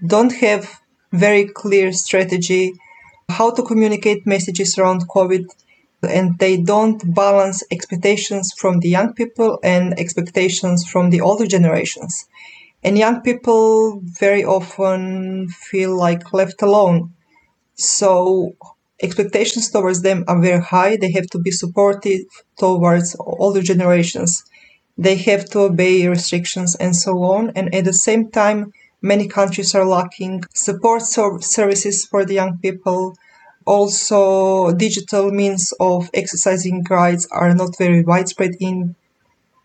don't 0.05 0.33
have 0.33 0.81
very 1.11 1.45
clear 1.45 1.91
strategy 1.93 2.73
how 3.29 3.51
to 3.51 3.63
communicate 3.63 4.25
messages 4.25 4.77
around 4.77 5.07
COVID 5.07 5.45
and 6.03 6.37
they 6.39 6.57
don't 6.57 7.13
balance 7.13 7.63
expectations 7.71 8.53
from 8.57 8.79
the 8.79 8.89
young 8.89 9.13
people 9.13 9.59
and 9.63 9.97
expectations 9.99 10.85
from 10.87 11.09
the 11.09 11.21
older 11.21 11.47
generations. 11.47 12.25
And 12.83 12.97
young 12.97 13.21
people 13.21 14.01
very 14.03 14.43
often 14.43 15.47
feel 15.49 15.97
like 15.97 16.33
left 16.33 16.61
alone. 16.61 17.13
So 17.75 18.53
expectations 19.01 19.71
towards 19.71 20.01
them 20.01 20.23
are 20.27 20.39
very 20.39 20.61
high. 20.61 20.95
They 20.97 21.11
have 21.11 21.27
to 21.31 21.39
be 21.39 21.51
supportive 21.51 22.21
towards 22.57 23.15
older 23.19 23.61
generations. 23.61 24.43
They 24.97 25.15
have 25.15 25.45
to 25.51 25.61
obey 25.61 26.07
restrictions 26.07 26.75
and 26.75 26.95
so 26.95 27.23
on. 27.23 27.51
And 27.55 27.73
at 27.73 27.85
the 27.85 27.93
same 27.93 28.29
time, 28.29 28.71
many 29.01 29.27
countries 29.27 29.75
are 29.75 29.85
lacking 29.85 30.43
support 30.53 31.01
services 31.01 32.05
for 32.05 32.23
the 32.25 32.35
young 32.35 32.59
people. 32.59 33.15
Also, 33.65 34.71
digital 34.73 35.31
means 35.31 35.73
of 35.79 36.09
exercising 36.13 36.85
rights 36.89 37.27
are 37.31 37.53
not 37.55 37.77
very 37.77 38.03
widespread 38.03 38.51
in 38.59 38.95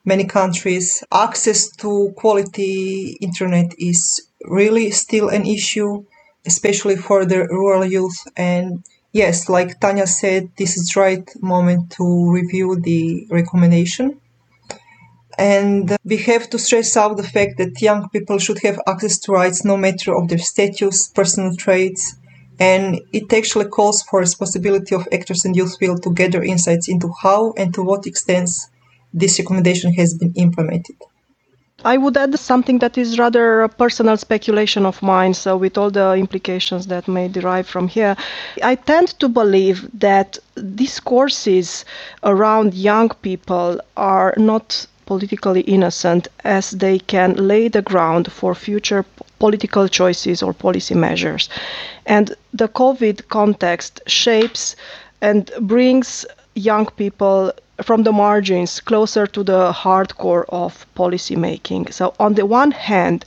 many 0.04 0.24
countries. 0.24 1.04
Access 1.12 1.68
to 1.76 2.12
quality 2.16 3.18
internet 3.20 3.74
is 3.78 4.28
really 4.44 4.90
still 4.90 5.28
an 5.28 5.44
issue, 5.44 6.04
especially 6.46 6.96
for 6.96 7.26
the 7.26 7.46
rural 7.48 7.84
youth. 7.84 8.26
And 8.36 8.82
yes, 9.12 9.48
like 9.50 9.80
Tanya 9.80 10.06
said, 10.06 10.50
this 10.56 10.76
is 10.78 10.92
the 10.94 11.00
right 11.00 11.30
moment 11.42 11.92
to 11.92 12.32
review 12.32 12.76
the 12.80 13.26
recommendation. 13.30 14.18
And 15.38 15.96
we 16.04 16.18
have 16.18 16.50
to 16.50 16.58
stress 16.58 16.96
out 16.96 17.16
the 17.16 17.22
fact 17.22 17.58
that 17.58 17.80
young 17.80 18.08
people 18.10 18.38
should 18.38 18.58
have 18.60 18.78
access 18.86 19.18
to 19.20 19.32
rights 19.32 19.64
no 19.64 19.76
matter 19.76 20.14
of 20.14 20.28
their 20.28 20.38
status, 20.38 21.08
personal 21.08 21.54
traits, 21.56 22.16
and 22.60 23.00
it 23.12 23.32
actually 23.32 23.64
calls 23.64 24.02
for 24.02 24.20
responsibility 24.20 24.94
of 24.94 25.08
actors 25.10 25.44
and 25.46 25.56
youth 25.56 25.76
field 25.78 26.02
to 26.02 26.12
gather 26.12 26.42
insights 26.42 26.88
into 26.88 27.10
how 27.22 27.52
and 27.56 27.72
to 27.74 27.82
what 27.82 28.06
extent 28.06 28.50
this 29.14 29.38
recommendation 29.38 29.92
has 29.94 30.14
been 30.14 30.32
implemented. 30.36 30.96
I 31.82 31.96
would 31.96 32.18
add 32.18 32.38
something 32.38 32.78
that 32.80 32.98
is 32.98 33.18
rather 33.18 33.62
a 33.62 33.68
personal 33.70 34.18
speculation 34.18 34.84
of 34.84 35.02
mine, 35.02 35.32
so 35.32 35.56
with 35.56 35.78
all 35.78 35.90
the 35.90 36.12
implications 36.12 36.88
that 36.88 37.08
may 37.08 37.28
derive 37.28 37.66
from 37.66 37.88
here. 37.88 38.16
I 38.62 38.74
tend 38.74 39.18
to 39.20 39.30
believe 39.30 39.88
that 39.98 40.38
discourses 40.74 41.86
around 42.22 42.74
young 42.74 43.08
people 43.22 43.80
are 43.96 44.34
not 44.36 44.86
politically 45.06 45.62
innocent 45.62 46.28
as 46.44 46.72
they 46.72 46.98
can 46.98 47.32
lay 47.48 47.68
the 47.68 47.82
ground 47.82 48.30
for 48.30 48.54
future 48.54 49.06
political 49.40 49.88
choices 49.88 50.42
or 50.42 50.52
policy 50.54 50.94
measures. 50.94 51.48
And 52.06 52.34
the 52.54 52.68
COVID 52.68 53.28
context 53.28 54.00
shapes 54.06 54.76
and 55.22 55.50
brings 55.60 56.26
young 56.54 56.86
people 56.86 57.52
from 57.82 58.02
the 58.04 58.12
margins 58.12 58.80
closer 58.80 59.26
to 59.26 59.42
the 59.42 59.72
hardcore 59.72 60.44
of 60.50 60.86
policy 60.94 61.36
making. 61.36 61.90
So, 61.92 62.14
on 62.20 62.34
the 62.34 62.46
one 62.46 62.72
hand, 62.72 63.24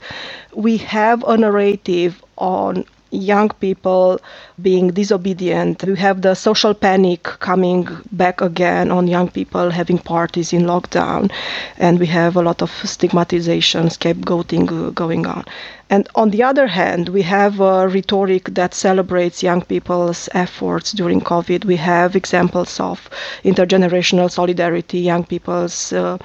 we 0.54 0.76
have 0.78 1.24
a 1.24 1.36
narrative 1.36 2.22
on 2.38 2.84
young 3.10 3.48
people 3.60 4.20
being 4.60 4.88
disobedient. 4.88 5.84
We 5.84 5.96
have 5.98 6.22
the 6.22 6.34
social 6.34 6.74
panic 6.74 7.22
coming 7.22 7.88
back 8.12 8.40
again 8.40 8.90
on 8.90 9.06
young 9.06 9.28
people 9.28 9.70
having 9.70 9.98
parties 9.98 10.52
in 10.52 10.62
lockdown, 10.64 11.30
and 11.78 11.98
we 12.00 12.06
have 12.06 12.36
a 12.36 12.42
lot 12.42 12.62
of 12.62 12.70
stigmatization, 12.84 13.88
scapegoating 13.88 14.66
uh, 14.70 14.90
going 14.90 15.26
on. 15.26 15.44
And 15.90 16.08
on 16.14 16.30
the 16.30 16.42
other 16.42 16.66
hand, 16.66 17.08
we 17.10 17.22
have 17.22 17.60
a 17.60 17.86
rhetoric 17.88 18.54
that 18.54 18.74
celebrates 18.74 19.42
young 19.42 19.62
people's 19.62 20.28
efforts 20.32 20.92
during 20.92 21.20
COVID. 21.20 21.64
We 21.64 21.76
have 21.76 22.16
examples 22.16 22.80
of 22.80 23.08
intergenerational 23.44 24.30
solidarity, 24.30 24.98
young 25.00 25.24
people's 25.24 25.92
uh, 25.92 26.18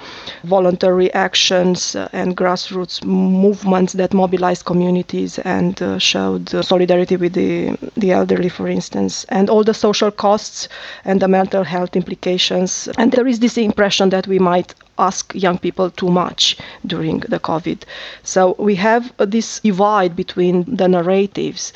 voluntary 0.44 1.12
actions, 1.14 1.94
uh, 1.94 2.08
and 2.12 2.36
grassroots 2.36 3.04
movements 3.04 3.92
that 3.94 4.14
mobilized 4.14 4.64
communities 4.64 5.38
and 5.40 5.80
uh, 5.82 5.98
showed 5.98 6.48
solidarity 6.64 7.16
with 7.16 7.34
the, 7.34 7.76
the 7.96 8.12
elderly, 8.12 8.48
for 8.48 8.66
instance, 8.68 9.24
and 9.28 9.50
all 9.50 9.62
the 9.64 9.74
social 9.74 10.10
costs 10.10 10.68
and 11.04 11.20
the 11.20 11.28
mental 11.28 11.64
health 11.64 11.96
implications. 11.96 12.88
And 12.98 13.12
there 13.12 13.26
is 13.26 13.40
this 13.40 13.58
impression 13.58 14.08
that 14.10 14.26
we 14.26 14.38
might 14.38 14.74
ask 15.08 15.34
young 15.34 15.58
people 15.58 15.90
too 15.90 16.10
much 16.10 16.56
during 16.86 17.20
the 17.20 17.40
COVID. 17.40 17.78
So 18.22 18.54
we 18.58 18.74
have 18.76 19.12
this 19.18 19.60
divide 19.60 20.14
between 20.14 20.56
the 20.76 20.88
narratives, 20.88 21.72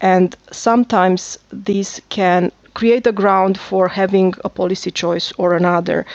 and 0.00 0.36
sometimes 0.52 1.38
these 1.52 2.00
can 2.08 2.52
create 2.74 3.06
a 3.08 3.18
ground 3.22 3.58
for 3.58 3.88
having 3.88 4.34
a 4.44 4.48
policy 4.48 4.90
choice 4.90 5.32
or 5.38 5.54
another. 5.54 6.06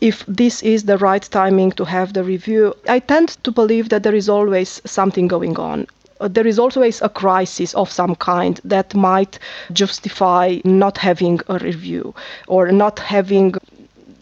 If 0.00 0.24
this 0.26 0.62
is 0.62 0.84
the 0.84 0.98
right 0.98 1.26
timing 1.38 1.72
to 1.72 1.84
have 1.84 2.12
the 2.12 2.24
review, 2.24 2.74
I 2.88 2.98
tend 2.98 3.28
to 3.44 3.50
believe 3.50 3.88
that 3.88 4.02
there 4.02 4.14
is 4.14 4.28
always 4.28 4.82
something 4.84 5.28
going 5.28 5.56
on 5.58 5.86
uh, 6.20 6.28
there 6.28 6.46
is 6.46 6.58
always 6.58 7.00
a 7.00 7.08
crisis 7.08 7.74
of 7.74 7.90
some 7.90 8.14
kind 8.14 8.60
that 8.64 8.94
might 8.94 9.38
justify 9.72 10.58
not 10.64 10.98
having 10.98 11.40
a 11.48 11.58
review 11.58 12.14
or 12.46 12.70
not 12.70 12.98
having 12.98 13.54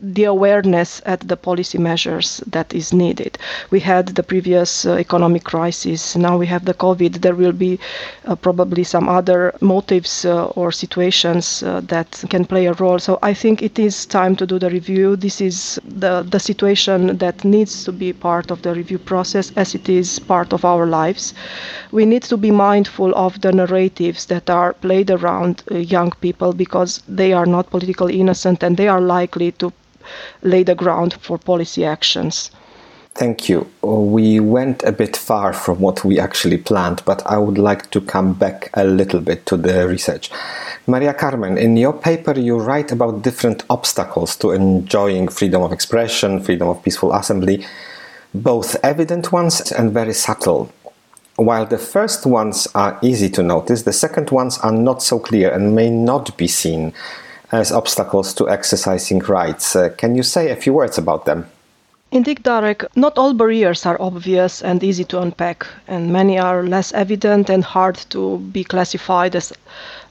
the 0.00 0.24
awareness 0.24 1.02
at 1.06 1.20
the 1.28 1.36
policy 1.36 1.78
measures 1.78 2.42
that 2.46 2.72
is 2.74 2.92
needed. 2.92 3.36
We 3.70 3.80
had 3.80 4.08
the 4.08 4.22
previous 4.22 4.86
uh, 4.86 4.94
economic 4.94 5.44
crisis, 5.44 6.16
now 6.16 6.36
we 6.36 6.46
have 6.46 6.64
the 6.64 6.74
COVID. 6.74 7.20
There 7.20 7.34
will 7.34 7.52
be 7.52 7.78
uh, 8.26 8.36
probably 8.36 8.84
some 8.84 9.08
other 9.08 9.54
motives 9.60 10.24
uh, 10.24 10.46
or 10.56 10.70
situations 10.72 11.62
uh, 11.62 11.80
that 11.88 12.24
can 12.30 12.44
play 12.44 12.66
a 12.66 12.72
role. 12.74 12.98
So 12.98 13.18
I 13.22 13.34
think 13.34 13.62
it 13.62 13.78
is 13.78 14.06
time 14.06 14.36
to 14.36 14.46
do 14.46 14.58
the 14.58 14.70
review. 14.70 15.16
This 15.16 15.40
is 15.40 15.80
the, 15.84 16.22
the 16.22 16.38
situation 16.40 17.16
that 17.18 17.44
needs 17.44 17.84
to 17.84 17.92
be 17.92 18.12
part 18.12 18.50
of 18.50 18.62
the 18.62 18.74
review 18.74 18.98
process 18.98 19.52
as 19.56 19.74
it 19.74 19.88
is 19.88 20.18
part 20.18 20.52
of 20.52 20.64
our 20.64 20.86
lives. 20.86 21.34
We 21.90 22.04
need 22.04 22.22
to 22.24 22.36
be 22.36 22.50
mindful 22.50 23.14
of 23.14 23.40
the 23.40 23.52
narratives 23.52 24.26
that 24.26 24.48
are 24.50 24.72
played 24.74 25.10
around 25.10 25.62
uh, 25.70 25.76
young 25.78 26.12
people 26.20 26.52
because 26.52 27.02
they 27.08 27.32
are 27.32 27.46
not 27.46 27.70
politically 27.70 28.20
innocent 28.20 28.62
and 28.62 28.76
they 28.76 28.88
are 28.88 29.00
likely 29.00 29.52
to 29.52 29.72
lay 30.42 30.62
the 30.62 30.74
ground 30.74 31.14
for 31.20 31.38
policy 31.38 31.84
actions. 31.84 32.50
Thank 33.18 33.48
you. 33.48 33.68
We 33.82 34.38
went 34.38 34.84
a 34.84 34.92
bit 34.92 35.16
far 35.16 35.52
from 35.52 35.80
what 35.80 36.04
we 36.04 36.20
actually 36.20 36.58
planned, 36.58 37.02
but 37.04 37.20
I 37.26 37.36
would 37.36 37.58
like 37.58 37.90
to 37.90 38.00
come 38.00 38.32
back 38.32 38.70
a 38.74 38.84
little 38.84 39.18
bit 39.18 39.44
to 39.46 39.56
the 39.56 39.88
research. 39.88 40.30
Maria 40.86 41.12
Carmen, 41.12 41.58
in 41.58 41.76
your 41.76 41.92
paper, 41.92 42.38
you 42.38 42.58
write 42.58 42.92
about 42.92 43.22
different 43.22 43.64
obstacles 43.68 44.36
to 44.36 44.52
enjoying 44.52 45.26
freedom 45.26 45.62
of 45.62 45.72
expression, 45.72 46.40
freedom 46.40 46.68
of 46.68 46.80
peaceful 46.84 47.12
assembly, 47.12 47.66
both 48.32 48.76
evident 48.84 49.32
ones 49.32 49.72
and 49.72 49.92
very 49.92 50.14
subtle. 50.14 50.72
While 51.34 51.66
the 51.66 51.78
first 51.78 52.24
ones 52.24 52.68
are 52.74 52.98
easy 53.02 53.28
to 53.30 53.42
notice, 53.42 53.82
the 53.82 53.92
second 53.92 54.30
ones 54.30 54.58
are 54.58 54.72
not 54.72 55.02
so 55.02 55.18
clear 55.18 55.50
and 55.50 55.74
may 55.74 55.90
not 55.90 56.36
be 56.36 56.46
seen 56.46 56.94
as 57.52 57.72
obstacles 57.72 58.34
to 58.34 58.48
exercising 58.48 59.20
rights. 59.20 59.74
Uh, 59.74 59.88
can 59.96 60.14
you 60.14 60.22
say 60.22 60.50
a 60.50 60.56
few 60.56 60.72
words 60.72 60.98
about 60.98 61.24
them? 61.24 61.46
Indeed, 62.10 62.42
Darek, 62.42 62.84
not 62.96 63.18
all 63.18 63.34
barriers 63.34 63.84
are 63.84 64.00
obvious 64.00 64.62
and 64.62 64.82
easy 64.82 65.04
to 65.04 65.20
unpack, 65.20 65.66
and 65.86 66.10
many 66.10 66.38
are 66.38 66.62
less 66.62 66.90
evident 66.94 67.50
and 67.50 67.62
hard 67.62 67.96
to 68.08 68.38
be 68.38 68.64
classified 68.64 69.36
as 69.36 69.52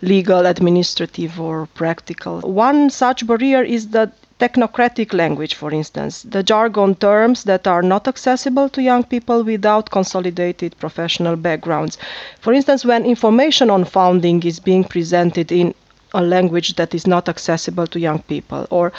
legal, 0.03 0.45
administrative, 0.45 1.41
or 1.41 1.65
practical. 1.73 2.41
One 2.41 2.91
such 2.91 3.25
barrier 3.25 3.63
is 3.63 3.87
the 3.87 4.11
technocratic 4.39 5.11
language, 5.13 5.55
for 5.55 5.71
instance, 5.71 6.21
the 6.21 6.43
jargon 6.43 6.93
terms 6.93 7.45
that 7.45 7.65
are 7.65 7.81
not 7.81 8.07
accessible 8.07 8.69
to 8.69 8.83
young 8.83 9.03
people 9.03 9.43
without 9.43 9.89
consolidated 9.89 10.77
professional 10.77 11.35
backgrounds. 11.35 11.97
For 12.41 12.53
instance, 12.53 12.85
when 12.85 13.05
information 13.05 13.71
on 13.71 13.85
founding 13.85 14.43
is 14.43 14.59
being 14.59 14.83
presented 14.83 15.51
in 15.51 15.73
a 16.17 16.21
language 16.21 16.75
that 16.75 16.93
is 16.93 17.05
not 17.07 17.29
accessible 17.29 17.87
to 17.87 17.99
young 17.99 18.21
people, 18.23 18.67
or 18.69 18.91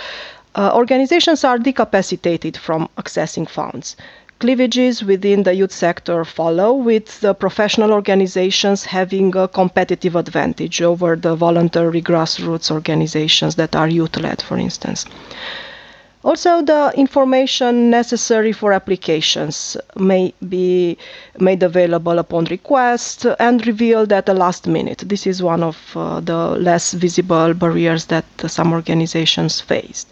uh, 0.55 0.71
organizations 0.75 1.45
are 1.45 1.59
decapacitated 1.59 2.57
from 2.57 2.89
accessing 2.97 3.49
funds. 3.49 3.97
Cleavages 4.41 5.03
within 5.03 5.43
the 5.43 5.53
youth 5.55 5.73
sector 5.73 6.25
follow, 6.25 6.73
with 6.73 7.21
the 7.21 7.35
professional 7.35 7.93
organizations 7.93 8.85
having 8.85 9.37
a 9.37 9.49
competitive 9.49 10.15
advantage 10.15 10.81
over 10.81 11.17
the 11.17 11.35
voluntary 11.35 12.01
grassroots 12.01 12.71
organizations 12.71 13.57
that 13.57 13.75
are 13.75 13.89
youth 13.89 14.17
led, 14.17 14.41
for 14.41 14.57
instance. 14.57 15.05
Also, 16.29 16.61
the 16.61 16.93
information 16.95 17.89
necessary 17.89 18.53
for 18.53 18.75
applications 18.75 19.79
may 19.97 20.35
be 20.47 20.99
made 21.41 21.63
available 21.63 22.19
upon 22.19 22.45
request 22.57 23.25
and 23.39 23.67
revealed 23.67 24.13
at 24.13 24.27
the 24.27 24.35
last 24.35 24.67
minute. 24.67 25.03
This 25.07 25.27
is 25.27 25.43
one 25.43 25.63
of 25.63 25.79
uh, 25.97 26.21
the 26.21 26.51
less 26.69 26.93
visible 26.93 27.55
barriers 27.55 28.05
that 28.13 28.27
some 28.47 28.75
organizations 28.75 29.59
face. 29.63 30.05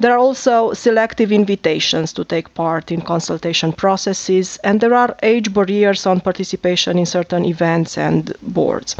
There 0.00 0.12
are 0.12 0.18
also 0.18 0.72
selective 0.72 1.30
invitations 1.30 2.12
to 2.14 2.24
take 2.24 2.52
part 2.54 2.90
in 2.90 3.00
consultation 3.00 3.72
processes, 3.72 4.58
and 4.64 4.80
there 4.80 4.94
are 4.94 5.14
age 5.22 5.54
barriers 5.54 6.04
on 6.04 6.20
participation 6.20 6.98
in 6.98 7.06
certain 7.06 7.44
events 7.44 7.96
and 7.96 8.34
boards. 8.42 8.96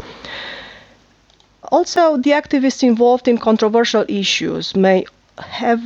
Also, 1.69 2.15
the 2.15 2.31
activists 2.31 2.81
involved 2.81 3.27
in 3.27 3.37
controversial 3.37 4.05
issues 4.07 4.73
may 4.73 5.03
have 5.37 5.81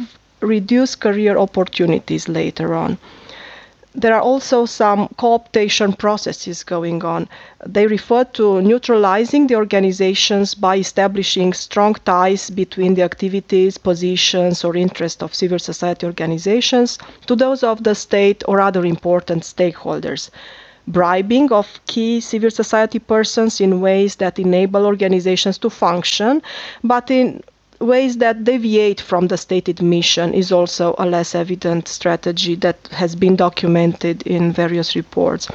reduce 0.46 0.96
career 0.96 1.38
opportunities 1.38 2.28
later 2.28 2.74
on. 2.74 2.98
There 3.98 4.14
are 4.14 4.22
also 4.22 4.66
some 4.66 5.08
co-optation 5.16 5.98
processes 5.98 6.66
going 6.66 7.06
on. 7.06 7.30
They 7.66 7.88
refer 7.88 8.26
to 8.34 8.62
neutralizing 8.62 9.48
the 9.48 9.56
organizations 9.56 10.54
by 10.54 10.78
establishing 10.78 11.54
strong 11.54 11.96
ties 12.04 12.50
between 12.50 12.96
the 12.96 13.04
activities, 13.04 13.78
positions, 13.78 14.66
or 14.66 14.76
interests 14.76 15.24
of 15.24 15.34
civil 15.34 15.60
society 15.60 16.06
organizations 16.06 17.00
to 17.28 17.38
those 17.38 17.64
of 17.64 17.86
the 17.86 17.96
state 17.96 18.44
or 18.50 18.60
other 18.60 18.86
important 18.86 19.44
stakeholders 19.44 20.30
bribing 20.88 21.52
of 21.52 21.80
key 21.88 22.22
civil 22.22 22.52
society 22.52 23.00
persons 23.00 23.60
in 23.60 23.82
ways 23.82 24.18
that 24.18 24.38
enable 24.38 24.86
organizations 24.86 25.58
to 25.58 25.70
function, 25.70 26.42
but 26.84 27.10
in 27.10 27.42
ways 27.80 28.18
that 28.18 28.44
deviate 28.44 29.02
from 29.02 29.28
the 29.28 29.38
stated 29.38 29.82
mission 29.82 30.34
is 30.34 30.52
also 30.52 30.96
a 30.98 31.06
less 31.06 31.36
evident 31.36 31.88
strategy 31.88 32.56
that 32.56 32.88
has 32.92 33.16
been 33.16 33.36
documented 33.36 34.22
in 34.24 34.52
various 34.52 34.96
reports. 34.96 35.48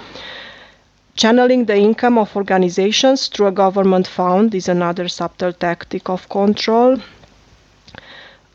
Channeling 1.16 1.66
the 1.66 1.76
income 1.76 2.18
of 2.18 2.34
organizations 2.36 3.28
through 3.28 3.48
a 3.48 3.52
government 3.52 4.06
fund 4.06 4.54
is 4.54 4.68
another 4.68 5.08
subtle 5.08 5.52
tactic 5.52 6.08
of 6.08 6.28
control. 6.28 6.98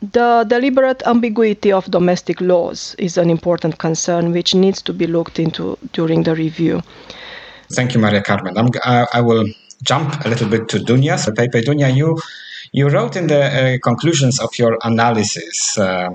The 0.02 0.44
deliberate 0.48 1.02
ambiguity 1.06 1.72
of 1.72 1.90
domestic 1.90 2.40
laws 2.40 2.94
is 2.98 3.16
an 3.16 3.30
important 3.30 3.78
concern 3.78 4.32
which 4.32 4.54
needs 4.54 4.82
to 4.82 4.92
be 4.92 5.06
looked 5.06 5.38
into 5.38 5.78
during 5.92 6.22
the 6.22 6.34
review. 6.34 6.82
Thank 7.72 7.94
you, 7.94 8.00
Maria 8.00 8.22
Carmen. 8.22 8.56
I, 8.58 8.62
uh, 8.84 9.06
I 9.12 9.20
will 9.20 9.46
jump 9.82 10.24
a 10.24 10.28
little 10.28 10.48
bit 10.48 10.68
to 10.68 10.78
Dunja's 10.78 11.30
paper. 11.36 11.60
Dunja, 11.60 11.94
you 11.94 12.18
you 12.72 12.88
wrote 12.88 13.16
in 13.16 13.26
the 13.26 13.44
uh, 13.44 13.78
conclusions 13.82 14.40
of 14.40 14.58
your 14.58 14.78
analysis, 14.82 15.78
uh, 15.78 16.10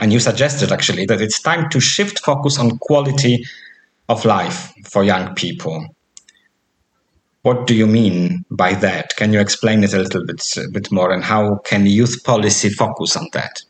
and 0.00 0.12
you 0.12 0.20
suggested 0.20 0.72
actually 0.72 1.06
that 1.06 1.20
it's 1.20 1.40
time 1.40 1.68
to 1.70 1.80
shift 1.80 2.20
focus 2.20 2.58
on 2.58 2.78
quality 2.78 3.44
of 4.08 4.24
life 4.24 4.72
for 4.88 5.04
young 5.04 5.34
people. 5.34 5.86
What 7.42 7.66
do 7.66 7.74
you 7.74 7.86
mean 7.86 8.44
by 8.50 8.74
that? 8.74 9.16
Can 9.16 9.32
you 9.32 9.40
explain 9.40 9.82
it 9.82 9.94
a 9.94 9.98
little 9.98 10.26
bit, 10.26 10.44
a 10.56 10.68
bit 10.70 10.92
more, 10.92 11.10
and 11.12 11.24
how 11.24 11.56
can 11.64 11.86
youth 11.86 12.22
policy 12.24 12.68
focus 12.68 13.16
on 13.16 13.28
that? 13.32 13.62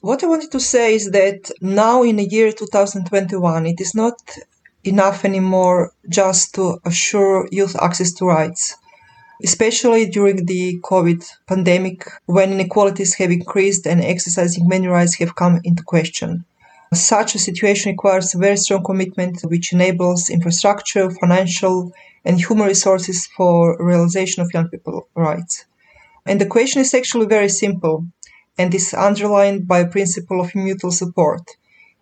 What 0.00 0.22
I 0.22 0.26
wanted 0.26 0.50
to 0.52 0.60
say 0.60 0.94
is 0.94 1.10
that 1.10 1.50
now 1.60 2.02
in 2.02 2.16
the 2.16 2.24
year 2.24 2.52
2021, 2.52 3.66
it 3.66 3.80
is 3.80 3.94
not 3.94 4.14
enough 4.84 5.24
anymore 5.24 5.92
just 6.08 6.54
to 6.56 6.78
assure 6.84 7.48
youth 7.52 7.76
access 7.80 8.12
to 8.14 8.26
rights 8.26 8.76
especially 9.44 10.06
during 10.06 10.46
the 10.46 10.78
COVID 10.82 11.24
pandemic 11.46 12.06
when 12.26 12.52
inequalities 12.52 13.14
have 13.14 13.30
increased 13.30 13.86
and 13.86 14.00
exercising 14.00 14.68
many 14.68 14.86
rights 14.86 15.16
have 15.16 15.34
come 15.34 15.60
into 15.64 15.82
question. 15.82 16.44
Such 16.94 17.34
a 17.34 17.38
situation 17.38 17.92
requires 17.92 18.34
a 18.34 18.38
very 18.38 18.56
strong 18.56 18.84
commitment 18.84 19.40
which 19.42 19.72
enables 19.72 20.28
infrastructure, 20.28 21.10
financial, 21.10 21.92
and 22.24 22.38
human 22.38 22.68
resources 22.68 23.26
for 23.36 23.76
realization 23.82 24.42
of 24.42 24.52
young 24.52 24.68
people's 24.68 25.04
rights. 25.14 25.64
And 26.26 26.40
the 26.40 26.46
question 26.46 26.82
is 26.82 26.94
actually 26.94 27.26
very 27.26 27.48
simple 27.48 28.06
and 28.58 28.74
is 28.74 28.94
underlined 28.94 29.66
by 29.66 29.80
a 29.80 29.88
principle 29.88 30.40
of 30.40 30.54
mutual 30.54 30.92
support. 30.92 31.42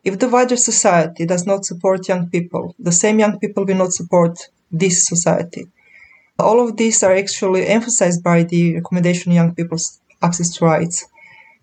If 0.02 0.18
the 0.18 0.28
wider 0.28 0.56
society 0.56 1.24
does 1.26 1.46
not 1.46 1.64
support 1.64 2.08
young 2.08 2.28
people, 2.28 2.74
the 2.78 2.92
same 2.92 3.18
young 3.18 3.38
people 3.38 3.64
will 3.64 3.76
not 3.76 3.92
support 3.92 4.38
this 4.70 5.06
society. 5.06 5.68
All 6.40 6.60
of 6.66 6.76
these 6.76 7.02
are 7.02 7.14
actually 7.14 7.66
emphasized 7.66 8.22
by 8.22 8.42
the 8.42 8.74
recommendation 8.74 9.32
young 9.32 9.54
people's 9.54 10.00
access 10.22 10.50
to 10.54 10.64
rights. 10.64 11.06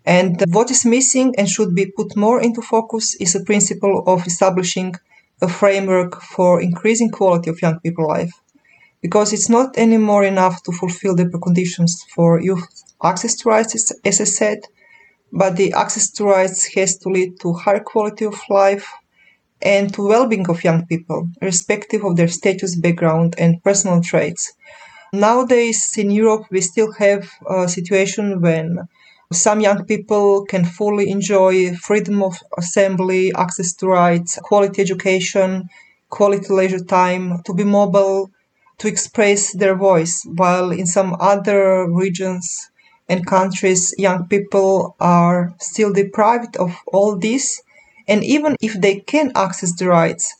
And 0.04 0.42
what 0.48 0.70
is 0.70 0.84
missing 0.84 1.34
and 1.36 1.48
should 1.48 1.74
be 1.74 1.86
put 1.86 2.16
more 2.16 2.40
into 2.40 2.62
focus 2.62 3.14
is 3.20 3.32
the 3.32 3.44
principle 3.44 4.04
of 4.06 4.26
establishing 4.26 4.94
a 5.40 5.48
framework 5.48 6.20
for 6.22 6.60
increasing 6.60 7.10
quality 7.10 7.50
of 7.50 7.60
young 7.62 7.78
people's 7.80 8.08
life. 8.08 8.32
Because 9.02 9.32
it's 9.32 9.48
not 9.48 9.76
anymore 9.76 10.24
enough 10.24 10.62
to 10.64 10.72
fulfill 10.72 11.14
the 11.14 11.26
preconditions 11.26 11.92
for 12.14 12.40
youth 12.40 12.66
access 13.02 13.36
to 13.36 13.48
rights, 13.48 13.92
as 14.04 14.20
I 14.20 14.24
said, 14.24 14.60
but 15.32 15.56
the 15.56 15.72
access 15.72 16.10
to 16.12 16.24
rights 16.24 16.74
has 16.74 16.96
to 16.98 17.08
lead 17.10 17.38
to 17.40 17.52
higher 17.52 17.80
quality 17.80 18.24
of 18.24 18.40
life 18.48 18.86
and 19.62 19.92
to 19.94 20.06
well-being 20.06 20.48
of 20.48 20.64
young 20.64 20.86
people, 20.86 21.28
irrespective 21.40 22.04
of 22.04 22.16
their 22.16 22.28
status, 22.28 22.76
background, 22.76 23.34
and 23.38 23.62
personal 23.62 24.00
traits. 24.00 24.52
Nowadays 25.12 25.94
in 25.96 26.10
Europe, 26.10 26.46
we 26.50 26.60
still 26.60 26.92
have 26.92 27.30
a 27.48 27.68
situation 27.68 28.40
when 28.40 28.88
some 29.32 29.60
young 29.60 29.84
people 29.84 30.44
can 30.46 30.64
fully 30.64 31.10
enjoy 31.10 31.74
freedom 31.74 32.22
of 32.22 32.36
assembly, 32.56 33.32
access 33.36 33.74
to 33.74 33.86
rights, 33.86 34.38
quality 34.42 34.80
education, 34.82 35.68
quality 36.08 36.52
leisure 36.52 36.84
time, 36.84 37.42
to 37.44 37.52
be 37.52 37.64
mobile, 37.64 38.30
to 38.78 38.88
express 38.88 39.52
their 39.52 39.74
voice, 39.74 40.24
while 40.24 40.70
in 40.70 40.86
some 40.86 41.16
other 41.20 41.90
regions 41.90 42.70
and 43.08 43.26
countries, 43.26 43.94
young 43.98 44.28
people 44.28 44.94
are 45.00 45.54
still 45.58 45.92
deprived 45.92 46.56
of 46.56 46.76
all 46.86 47.16
this. 47.16 47.62
And 48.08 48.24
even 48.24 48.56
if 48.60 48.80
they 48.80 49.00
can 49.00 49.32
access 49.36 49.72
the 49.76 49.86
rights, 49.88 50.34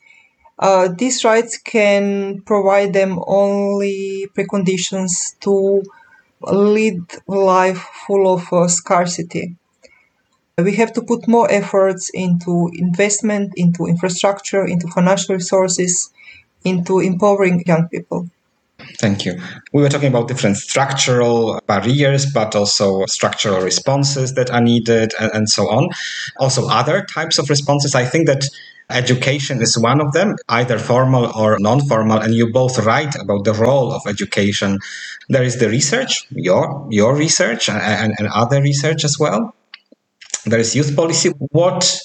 uh, 0.58 0.88
these 0.88 1.24
rights 1.24 1.58
can 1.58 2.40
provide 2.42 2.92
them 2.92 3.20
only 3.26 4.26
preconditions 4.36 5.38
to 5.40 5.82
lead 6.40 7.02
a 7.28 7.34
life 7.34 7.78
full 8.06 8.32
of 8.32 8.52
uh, 8.52 8.66
scarcity. 8.68 9.56
We 10.56 10.74
have 10.76 10.92
to 10.94 11.02
put 11.02 11.28
more 11.28 11.48
efforts 11.50 12.10
into 12.12 12.70
investment, 12.74 13.52
into 13.56 13.86
infrastructure, 13.86 14.64
into 14.66 14.88
financial 14.88 15.36
resources, 15.36 16.12
into 16.64 16.98
empowering 16.98 17.62
young 17.64 17.88
people. 17.88 18.28
Thank 18.98 19.24
you. 19.24 19.40
We 19.72 19.82
were 19.82 19.88
talking 19.88 20.08
about 20.08 20.28
different 20.28 20.56
structural 20.56 21.60
barriers, 21.66 22.26
but 22.26 22.54
also 22.56 23.04
structural 23.06 23.60
responses 23.60 24.34
that 24.34 24.50
are 24.50 24.60
needed 24.60 25.12
and, 25.20 25.30
and 25.32 25.48
so 25.48 25.68
on. 25.68 25.90
Also, 26.38 26.68
other 26.68 27.04
types 27.04 27.38
of 27.38 27.48
responses. 27.50 27.94
I 27.94 28.04
think 28.04 28.26
that 28.26 28.44
Education 28.90 29.60
is 29.60 29.76
one 29.76 30.00
of 30.00 30.12
them, 30.12 30.34
either 30.48 30.78
formal 30.78 31.26
or 31.36 31.58
non 31.58 31.80
formal, 31.86 32.20
and 32.20 32.34
you 32.34 32.50
both 32.50 32.78
write 32.78 33.14
about 33.16 33.44
the 33.44 33.52
role 33.52 33.92
of 33.92 34.00
education. 34.06 34.78
There 35.28 35.42
is 35.42 35.58
the 35.58 35.68
research, 35.68 36.26
your, 36.30 36.86
your 36.88 37.14
research, 37.14 37.68
and, 37.68 38.14
and 38.18 38.28
other 38.28 38.62
research 38.62 39.04
as 39.04 39.18
well. 39.18 39.54
There 40.46 40.58
is 40.58 40.74
youth 40.74 40.96
policy. 40.96 41.32
What, 41.50 42.00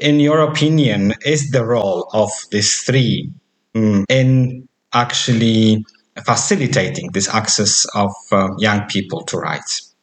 in 0.00 0.20
your 0.20 0.38
opinion, 0.42 1.14
is 1.26 1.50
the 1.50 1.64
role 1.64 2.08
of 2.12 2.30
these 2.52 2.82
three 2.82 3.32
mm, 3.74 4.04
in 4.08 4.61
actually 4.92 5.84
facilitating 6.26 7.10
this 7.12 7.28
access 7.28 7.84
of 7.94 8.12
uh, 8.30 8.48
young 8.58 8.86
people 8.88 9.22
to 9.24 9.38
rights? 9.38 9.94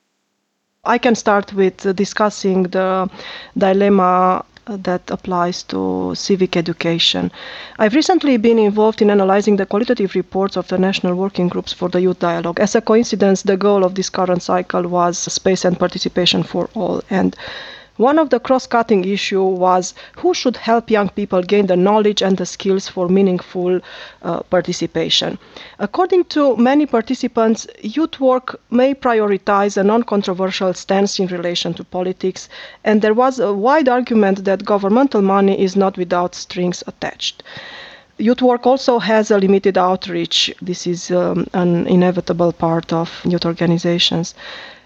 I 0.86 0.98
can 0.98 1.16
start 1.16 1.54
with 1.54 1.96
discussing 1.96 2.64
the 2.64 3.10
dilemma 3.58 4.44
that 4.66 5.10
applies 5.10 5.64
to 5.64 6.14
civic 6.16 6.56
education. 6.56 7.32
I've 7.80 7.96
recently 7.96 8.38
been 8.38 8.60
involved 8.60 9.02
in 9.02 9.10
analyzing 9.10 9.58
the 9.58 9.66
qualitative 9.66 10.16
reports 10.16 10.56
of 10.58 10.68
the 10.68 10.78
national 10.78 11.16
working 11.16 11.48
groups 11.48 11.74
for 11.74 11.90
the 11.90 12.02
youth 12.02 12.20
dialogue. 12.20 12.60
As 12.60 12.76
a 12.76 12.82
coincidence, 12.82 13.42
the 13.42 13.58
goal 13.58 13.84
of 13.84 13.96
this 13.96 14.10
current 14.10 14.44
cycle 14.44 14.84
was 14.88 15.18
space 15.18 15.66
and 15.66 15.78
participation 15.78 16.44
for 16.44 16.70
all. 16.76 17.02
And 17.10 17.36
one 18.00 18.18
of 18.18 18.30
the 18.30 18.40
cross-cutting 18.40 19.04
issue 19.04 19.44
was 19.44 19.94
who 20.16 20.34
should 20.34 20.56
help 20.56 20.90
young 20.90 21.10
people 21.10 21.42
gain 21.44 21.68
the 21.68 21.76
knowledge 21.76 22.22
and 22.22 22.38
the 22.38 22.46
skills 22.46 22.88
for 22.88 23.10
meaningful 23.10 23.82
uh, 24.22 24.40
participation. 24.44 25.38
According 25.80 26.24
to 26.36 26.56
many 26.56 26.86
participants, 26.86 27.68
youth 27.82 28.22
work 28.22 28.58
may 28.72 28.94
prioritize 28.94 29.76
a 29.76 29.84
non-controversial 29.84 30.74
stance 30.74 31.20
in 31.20 31.28
relation 31.28 31.74
to 31.74 31.84
politics, 31.84 32.48
and 32.86 33.02
there 33.02 33.14
was 33.14 33.38
a 33.38 33.52
wide 33.52 33.90
argument 33.90 34.46
that 34.46 34.64
governmental 34.64 35.22
money 35.22 35.62
is 35.62 35.76
not 35.76 35.98
without 35.98 36.36
strings 36.36 36.82
attached. 36.88 37.44
Youth 38.22 38.42
work 38.42 38.68
also 38.68 39.00
has 39.00 39.32
a 39.32 39.38
limited 39.38 39.78
outreach. 39.78 40.54
This 40.62 40.86
is 40.86 41.10
um, 41.10 41.48
an 41.54 41.88
inevitable 41.88 42.52
part 42.52 42.92
of 42.92 43.10
youth 43.24 43.46
organizations. 43.46 44.36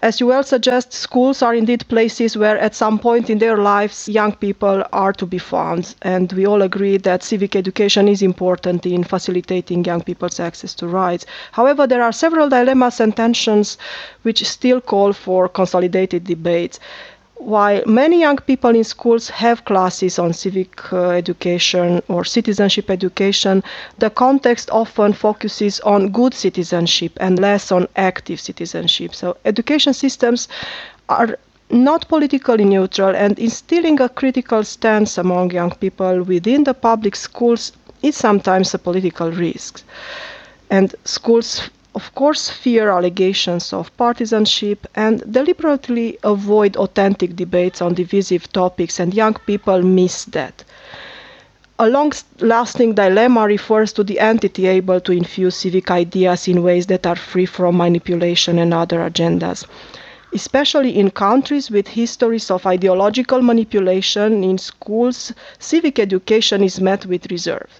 As 0.02 0.20
you 0.20 0.28
well 0.28 0.44
suggest, 0.44 0.92
schools 0.92 1.42
are 1.42 1.52
indeed 1.52 1.88
places 1.88 2.36
where 2.36 2.56
at 2.58 2.76
some 2.76 2.96
point 2.96 3.28
in 3.30 3.38
their 3.38 3.56
lives 3.56 4.08
young 4.08 4.32
people 4.36 4.84
are 4.92 5.12
to 5.14 5.26
be 5.26 5.38
found. 5.38 5.96
And 6.02 6.32
we 6.34 6.46
all 6.46 6.62
agree 6.62 6.96
that 6.98 7.24
civic 7.24 7.56
education 7.56 8.06
is 8.06 8.22
important 8.22 8.86
in 8.86 9.02
facilitating 9.02 9.84
young 9.84 10.02
people's 10.02 10.38
access 10.38 10.72
to 10.74 10.86
rights. 10.86 11.26
However, 11.50 11.88
there 11.88 12.04
are 12.04 12.12
several 12.12 12.48
dilemmas 12.48 13.00
and 13.00 13.16
tensions 13.16 13.78
which 14.22 14.46
still 14.48 14.80
call 14.80 15.12
for 15.12 15.48
consolidated 15.48 16.22
debates 16.22 16.78
while 17.44 17.82
many 17.86 18.20
young 18.20 18.38
people 18.38 18.70
in 18.74 18.84
schools 18.84 19.28
have 19.28 19.64
classes 19.66 20.18
on 20.18 20.32
civic 20.32 20.92
uh, 20.92 21.10
education 21.10 22.02
or 22.08 22.24
citizenship 22.24 22.88
education, 22.90 23.62
the 23.98 24.08
context 24.10 24.70
often 24.70 25.12
focuses 25.12 25.80
on 25.80 26.10
good 26.10 26.32
citizenship 26.34 27.12
and 27.20 27.38
less 27.38 27.70
on 27.70 27.86
active 27.96 28.40
citizenship. 28.40 29.14
So, 29.14 29.36
education 29.44 29.92
systems 29.92 30.48
are 31.08 31.38
not 31.70 32.08
politically 32.08 32.64
neutral, 32.64 33.14
and 33.14 33.38
instilling 33.38 34.00
a 34.00 34.08
critical 34.08 34.64
stance 34.64 35.18
among 35.18 35.50
young 35.50 35.70
people 35.72 36.22
within 36.22 36.64
the 36.64 36.74
public 36.74 37.14
schools 37.16 37.72
is 38.02 38.16
sometimes 38.16 38.72
a 38.74 38.78
political 38.78 39.30
risk. 39.30 39.82
And 40.70 40.94
schools 41.04 41.70
of 41.94 42.14
course, 42.14 42.50
fear 42.50 42.90
allegations 42.90 43.72
of 43.72 43.96
partisanship 43.96 44.86
and 44.94 45.22
deliberately 45.32 46.18
avoid 46.22 46.76
authentic 46.76 47.36
debates 47.36 47.80
on 47.82 47.94
divisive 47.94 48.52
topics, 48.52 48.98
and 49.00 49.14
young 49.14 49.34
people 49.46 49.82
miss 49.82 50.24
that. 50.26 50.64
A 51.78 51.88
long 51.88 52.12
lasting 52.40 52.94
dilemma 52.94 53.46
refers 53.46 53.92
to 53.92 54.04
the 54.04 54.18
entity 54.20 54.66
able 54.66 55.00
to 55.00 55.12
infuse 55.12 55.56
civic 55.56 55.90
ideas 55.90 56.48
in 56.48 56.62
ways 56.62 56.86
that 56.86 57.06
are 57.06 57.16
free 57.16 57.46
from 57.46 57.76
manipulation 57.76 58.58
and 58.58 58.72
other 58.74 58.98
agendas. 59.00 59.64
Especially 60.32 60.98
in 60.98 61.10
countries 61.10 61.70
with 61.70 61.86
histories 61.88 62.50
of 62.50 62.66
ideological 62.66 63.40
manipulation 63.42 64.42
in 64.44 64.58
schools, 64.58 65.32
civic 65.58 65.98
education 65.98 66.62
is 66.64 66.80
met 66.80 67.06
with 67.06 67.30
reserve. 67.30 67.70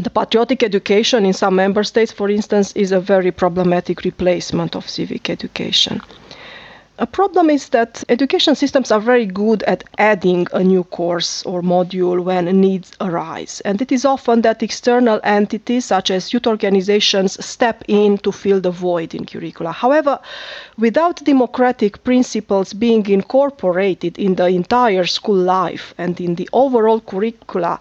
The 0.00 0.10
patriotic 0.10 0.62
education 0.62 1.26
in 1.26 1.32
some 1.32 1.56
member 1.56 1.82
states, 1.82 2.12
for 2.12 2.30
instance, 2.30 2.72
is 2.76 2.92
a 2.92 3.00
very 3.00 3.32
problematic 3.32 4.04
replacement 4.04 4.76
of 4.76 4.88
civic 4.88 5.28
education. 5.28 6.00
A 7.00 7.06
problem 7.06 7.50
is 7.50 7.68
that 7.70 8.04
education 8.08 8.54
systems 8.54 8.92
are 8.92 9.00
very 9.00 9.26
good 9.26 9.64
at 9.64 9.82
adding 9.98 10.46
a 10.52 10.62
new 10.62 10.84
course 10.84 11.44
or 11.44 11.62
module 11.62 12.22
when 12.22 12.44
needs 12.60 12.92
arise. 13.00 13.60
And 13.64 13.82
it 13.82 13.90
is 13.90 14.04
often 14.04 14.42
that 14.42 14.62
external 14.62 15.20
entities, 15.24 15.84
such 15.84 16.12
as 16.12 16.32
youth 16.32 16.46
organizations, 16.46 17.44
step 17.44 17.84
in 17.88 18.18
to 18.18 18.30
fill 18.30 18.60
the 18.60 18.70
void 18.70 19.14
in 19.14 19.26
curricula. 19.26 19.72
However, 19.72 20.20
without 20.76 21.24
democratic 21.24 22.04
principles 22.04 22.72
being 22.72 23.06
incorporated 23.06 24.16
in 24.18 24.36
the 24.36 24.46
entire 24.46 25.06
school 25.06 25.36
life 25.36 25.94
and 25.98 26.20
in 26.20 26.36
the 26.36 26.48
overall 26.52 27.00
curricula, 27.00 27.80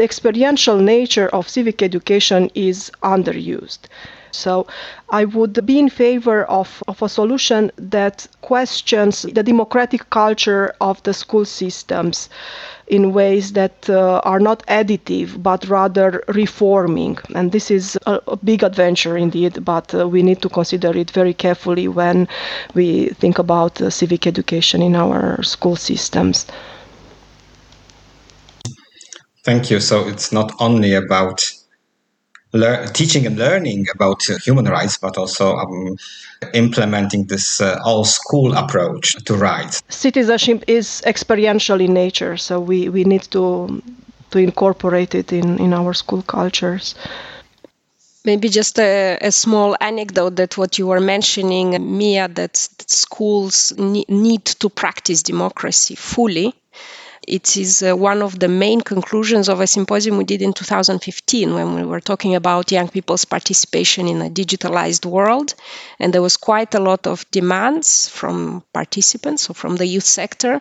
the 0.00 0.04
experiential 0.04 0.78
nature 0.78 1.28
of 1.28 1.46
civic 1.48 1.82
education 1.82 2.50
is 2.54 2.90
underused. 3.02 3.80
So 4.32 4.66
I 5.10 5.24
would 5.26 5.66
be 5.66 5.78
in 5.78 5.88
favor 5.90 6.44
of, 6.44 6.82
of 6.88 7.02
a 7.02 7.08
solution 7.08 7.70
that 7.76 8.26
questions 8.40 9.22
the 9.22 9.42
democratic 9.42 10.08
culture 10.10 10.74
of 10.80 11.02
the 11.02 11.12
school 11.12 11.44
systems 11.44 12.30
in 12.86 13.12
ways 13.12 13.52
that 13.52 13.88
uh, 13.90 14.20
are 14.24 14.40
not 14.40 14.64
additive 14.66 15.42
but 15.42 15.68
rather 15.68 16.22
reforming. 16.28 17.18
And 17.34 17.52
this 17.52 17.70
is 17.70 17.98
a, 18.06 18.20
a 18.28 18.36
big 18.36 18.62
adventure 18.62 19.16
indeed, 19.16 19.64
but 19.64 19.94
uh, 19.94 20.08
we 20.08 20.22
need 20.22 20.40
to 20.42 20.48
consider 20.48 20.96
it 20.96 21.10
very 21.10 21.34
carefully 21.34 21.88
when 21.88 22.26
we 22.74 23.08
think 23.20 23.38
about 23.38 23.80
uh, 23.80 23.90
civic 23.90 24.26
education 24.26 24.82
in 24.82 24.96
our 24.96 25.42
school 25.42 25.76
systems. 25.76 26.46
Thank 29.44 29.70
you. 29.70 29.80
So 29.80 30.06
it's 30.06 30.32
not 30.32 30.52
only 30.60 30.94
about 30.94 31.42
lear- 32.52 32.86
teaching 32.86 33.26
and 33.26 33.36
learning 33.38 33.86
about 33.94 34.28
uh, 34.28 34.36
human 34.44 34.66
rights, 34.66 34.98
but 34.98 35.16
also 35.16 35.56
um, 35.56 35.96
implementing 36.54 37.26
this 37.26 37.60
uh, 37.60 37.78
all 37.84 38.04
school 38.04 38.54
approach 38.54 39.14
to 39.24 39.34
rights. 39.34 39.82
Citizenship 39.88 40.64
is 40.66 41.02
experiential 41.06 41.80
in 41.80 41.94
nature, 41.94 42.36
so 42.36 42.60
we, 42.60 42.88
we 42.88 43.04
need 43.04 43.22
to 43.22 43.82
to 44.30 44.38
incorporate 44.38 45.14
it 45.14 45.32
in, 45.32 45.58
in 45.58 45.72
our 45.72 45.92
school 45.92 46.22
cultures. 46.22 46.94
Maybe 48.24 48.48
just 48.48 48.78
a, 48.78 49.18
a, 49.20 49.32
small 49.32 49.76
anecdote 49.80 50.36
that 50.36 50.56
what 50.56 50.78
you 50.78 50.86
were 50.86 51.00
mentioning, 51.00 51.98
Mia, 51.98 52.28
that, 52.28 52.68
that 52.78 52.90
schools 52.90 53.72
ne- 53.76 54.04
need 54.08 54.44
to 54.44 54.68
practice 54.68 55.22
democracy 55.22 55.96
fully 55.96 56.54
it 57.26 57.56
is 57.56 57.82
uh, 57.82 57.96
one 57.96 58.22
of 58.22 58.38
the 58.38 58.48
main 58.48 58.80
conclusions 58.80 59.48
of 59.48 59.60
a 59.60 59.66
symposium 59.66 60.16
we 60.16 60.24
did 60.24 60.42
in 60.42 60.52
2015 60.52 61.54
when 61.54 61.74
we 61.74 61.84
were 61.84 62.00
talking 62.00 62.34
about 62.34 62.72
young 62.72 62.88
people's 62.88 63.24
participation 63.24 64.08
in 64.08 64.22
a 64.22 64.30
digitalized 64.30 65.04
world. 65.04 65.54
And 65.98 66.12
there 66.12 66.22
was 66.22 66.36
quite 66.36 66.74
a 66.74 66.80
lot 66.80 67.06
of 67.06 67.30
demands 67.30 68.08
from 68.08 68.62
participants, 68.72 69.42
so 69.42 69.54
from 69.54 69.76
the 69.76 69.86
youth 69.86 70.04
sector, 70.04 70.60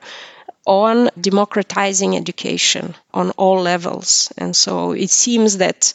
on 0.65 1.10
democratizing 1.19 2.15
education 2.15 2.95
on 3.13 3.32
all 3.32 3.62
levels. 3.62 4.32
And 4.38 4.56
so 4.56 4.91
it 4.91 5.10
seems 5.10 5.58
that 5.58 5.93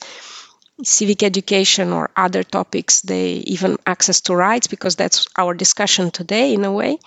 civic 0.82 1.22
education 1.22 1.92
or 1.92 2.10
other 2.16 2.42
topics, 2.42 3.02
they 3.02 3.34
even 3.46 3.76
access 3.86 4.20
to 4.22 4.34
rights, 4.34 4.66
because 4.66 4.96
that's 4.96 5.26
our 5.36 5.54
discussion 5.54 6.10
today 6.10 6.54
in 6.54 6.64
a 6.64 6.72
way, 6.72 6.98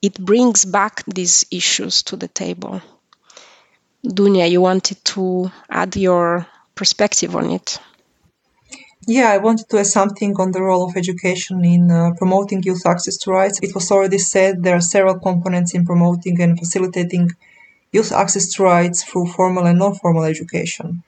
it 0.00 0.18
brings 0.18 0.64
back 0.64 1.02
these 1.06 1.44
issues 1.50 2.02
to 2.04 2.16
the 2.16 2.28
table. 2.28 2.80
Dunja, 4.06 4.48
you 4.48 4.60
wanted 4.60 5.04
to 5.06 5.50
add 5.68 5.96
your 5.96 6.46
perspective 6.74 7.34
on 7.34 7.50
it. 7.50 7.78
Yeah, 9.06 9.30
I 9.30 9.38
wanted 9.38 9.68
to 9.70 9.78
add 9.78 9.86
something 9.86 10.36
on 10.36 10.52
the 10.52 10.62
role 10.62 10.84
of 10.88 10.96
education 10.96 11.64
in 11.64 11.90
uh, 11.90 12.12
promoting 12.16 12.62
youth 12.62 12.86
access 12.86 13.16
to 13.18 13.32
rights. 13.32 13.58
It 13.62 13.74
was 13.74 13.90
already 13.90 14.18
said 14.18 14.62
there 14.62 14.76
are 14.76 14.80
several 14.80 15.18
components 15.18 15.74
in 15.74 15.84
promoting 15.84 16.40
and 16.40 16.58
facilitating 16.58 17.30
youth 17.90 18.12
access 18.12 18.52
to 18.54 18.62
rights 18.62 19.02
through 19.02 19.26
formal 19.26 19.66
and 19.66 19.78
non 19.78 19.94
formal 19.94 20.24
education. 20.24 21.02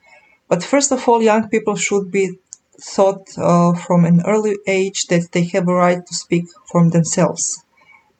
But 0.49 0.63
first 0.63 0.91
of 0.91 1.07
all, 1.07 1.21
young 1.21 1.47
people 1.47 1.75
should 1.75 2.11
be 2.11 2.37
taught 2.95 3.27
uh, 3.37 3.73
from 3.73 4.03
an 4.03 4.21
early 4.25 4.57
age 4.67 5.05
that 5.07 5.31
they 5.31 5.43
have 5.45 5.67
a 5.67 5.73
right 5.73 6.05
to 6.05 6.15
speak 6.15 6.45
for 6.69 6.89
themselves 6.89 7.63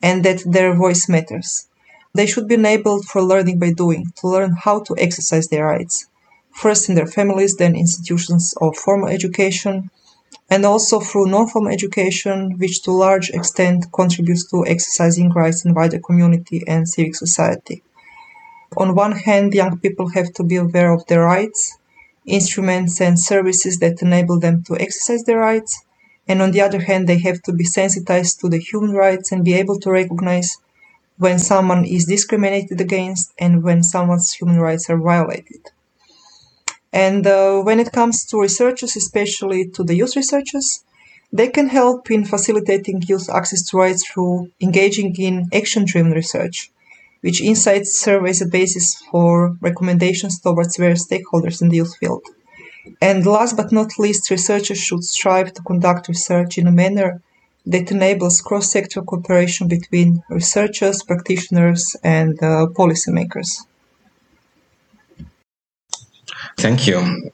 and 0.01 0.23
that 0.23 0.43
their 0.45 0.73
voice 0.75 1.09
matters. 1.09 1.67
They 2.13 2.27
should 2.27 2.47
be 2.47 2.55
enabled 2.55 3.05
for 3.05 3.21
learning 3.21 3.59
by 3.59 3.71
doing, 3.71 4.11
to 4.17 4.27
learn 4.27 4.55
how 4.63 4.81
to 4.81 4.95
exercise 4.97 5.47
their 5.47 5.65
rights 5.65 6.07
first 6.53 6.89
in 6.89 6.95
their 6.95 7.07
families, 7.07 7.55
then 7.55 7.75
institutions 7.75 8.53
of 8.61 8.75
formal 8.75 9.09
education, 9.09 9.89
and 10.49 10.65
also 10.65 10.99
through 10.99 11.27
non-formal 11.27 11.71
education, 11.71 12.57
which 12.57 12.81
to 12.83 12.91
a 12.91 13.01
large 13.05 13.29
extent 13.29 13.85
contributes 13.93 14.49
to 14.49 14.65
exercising 14.67 15.29
rights 15.31 15.63
in 15.65 15.73
wider 15.73 15.99
community 15.99 16.63
and 16.67 16.87
civic 16.87 17.15
society. 17.15 17.81
On 18.77 18.95
one 18.95 19.13
hand, 19.13 19.53
young 19.53 19.77
people 19.79 20.09
have 20.09 20.31
to 20.33 20.43
be 20.43 20.57
aware 20.57 20.91
of 20.93 21.05
their 21.07 21.21
rights, 21.21 21.77
instruments 22.25 23.01
and 23.01 23.19
services 23.19 23.79
that 23.79 24.01
enable 24.01 24.39
them 24.39 24.63
to 24.63 24.77
exercise 24.79 25.23
their 25.23 25.39
rights, 25.39 25.83
and 26.27 26.41
on 26.41 26.51
the 26.51 26.61
other 26.61 26.81
hand, 26.81 27.07
they 27.07 27.19
have 27.19 27.41
to 27.43 27.53
be 27.53 27.63
sensitized 27.63 28.39
to 28.39 28.49
the 28.49 28.59
human 28.59 28.93
rights 28.93 29.31
and 29.31 29.43
be 29.43 29.53
able 29.53 29.79
to 29.79 29.91
recognize 29.91 30.57
when 31.23 31.37
someone 31.37 31.85
is 31.85 32.05
discriminated 32.05 32.81
against 32.81 33.31
and 33.37 33.61
when 33.61 33.83
someone's 33.83 34.33
human 34.33 34.59
rights 34.59 34.89
are 34.89 34.97
violated. 34.97 35.63
And 36.91 37.27
uh, 37.27 37.61
when 37.61 37.79
it 37.79 37.91
comes 37.91 38.25
to 38.25 38.41
researchers, 38.41 38.95
especially 38.95 39.69
to 39.75 39.83
the 39.83 39.95
youth 39.95 40.15
researchers, 40.15 40.83
they 41.31 41.49
can 41.49 41.67
help 41.69 42.09
in 42.09 42.25
facilitating 42.25 43.03
youth 43.05 43.29
access 43.29 43.61
to 43.67 43.77
rights 43.77 44.03
through 44.03 44.49
engaging 44.59 45.15
in 45.27 45.47
action 45.53 45.85
driven 45.85 46.11
research, 46.11 46.71
which 47.21 47.39
insights 47.39 47.99
serve 47.99 48.25
as 48.25 48.41
a 48.41 48.47
basis 48.47 48.95
for 49.11 49.55
recommendations 49.61 50.39
towards 50.39 50.75
various 50.75 51.07
stakeholders 51.07 51.61
in 51.61 51.69
the 51.69 51.77
youth 51.81 51.95
field. 51.99 52.25
And 52.99 53.27
last 53.27 53.55
but 53.55 53.71
not 53.71 53.99
least, 53.99 54.31
researchers 54.31 54.79
should 54.79 55.03
strive 55.03 55.53
to 55.53 55.61
conduct 55.61 56.07
research 56.07 56.57
in 56.57 56.65
a 56.65 56.77
manner 56.83 57.21
that 57.65 57.91
enables 57.91 58.41
cross 58.41 58.71
sector 58.71 59.01
cooperation 59.01 59.67
between 59.67 60.23
researchers, 60.29 61.03
practitioners, 61.03 61.95
and 62.03 62.41
uh, 62.41 62.67
policymakers. 62.73 63.65
Thank 66.57 66.87
you. 66.87 67.31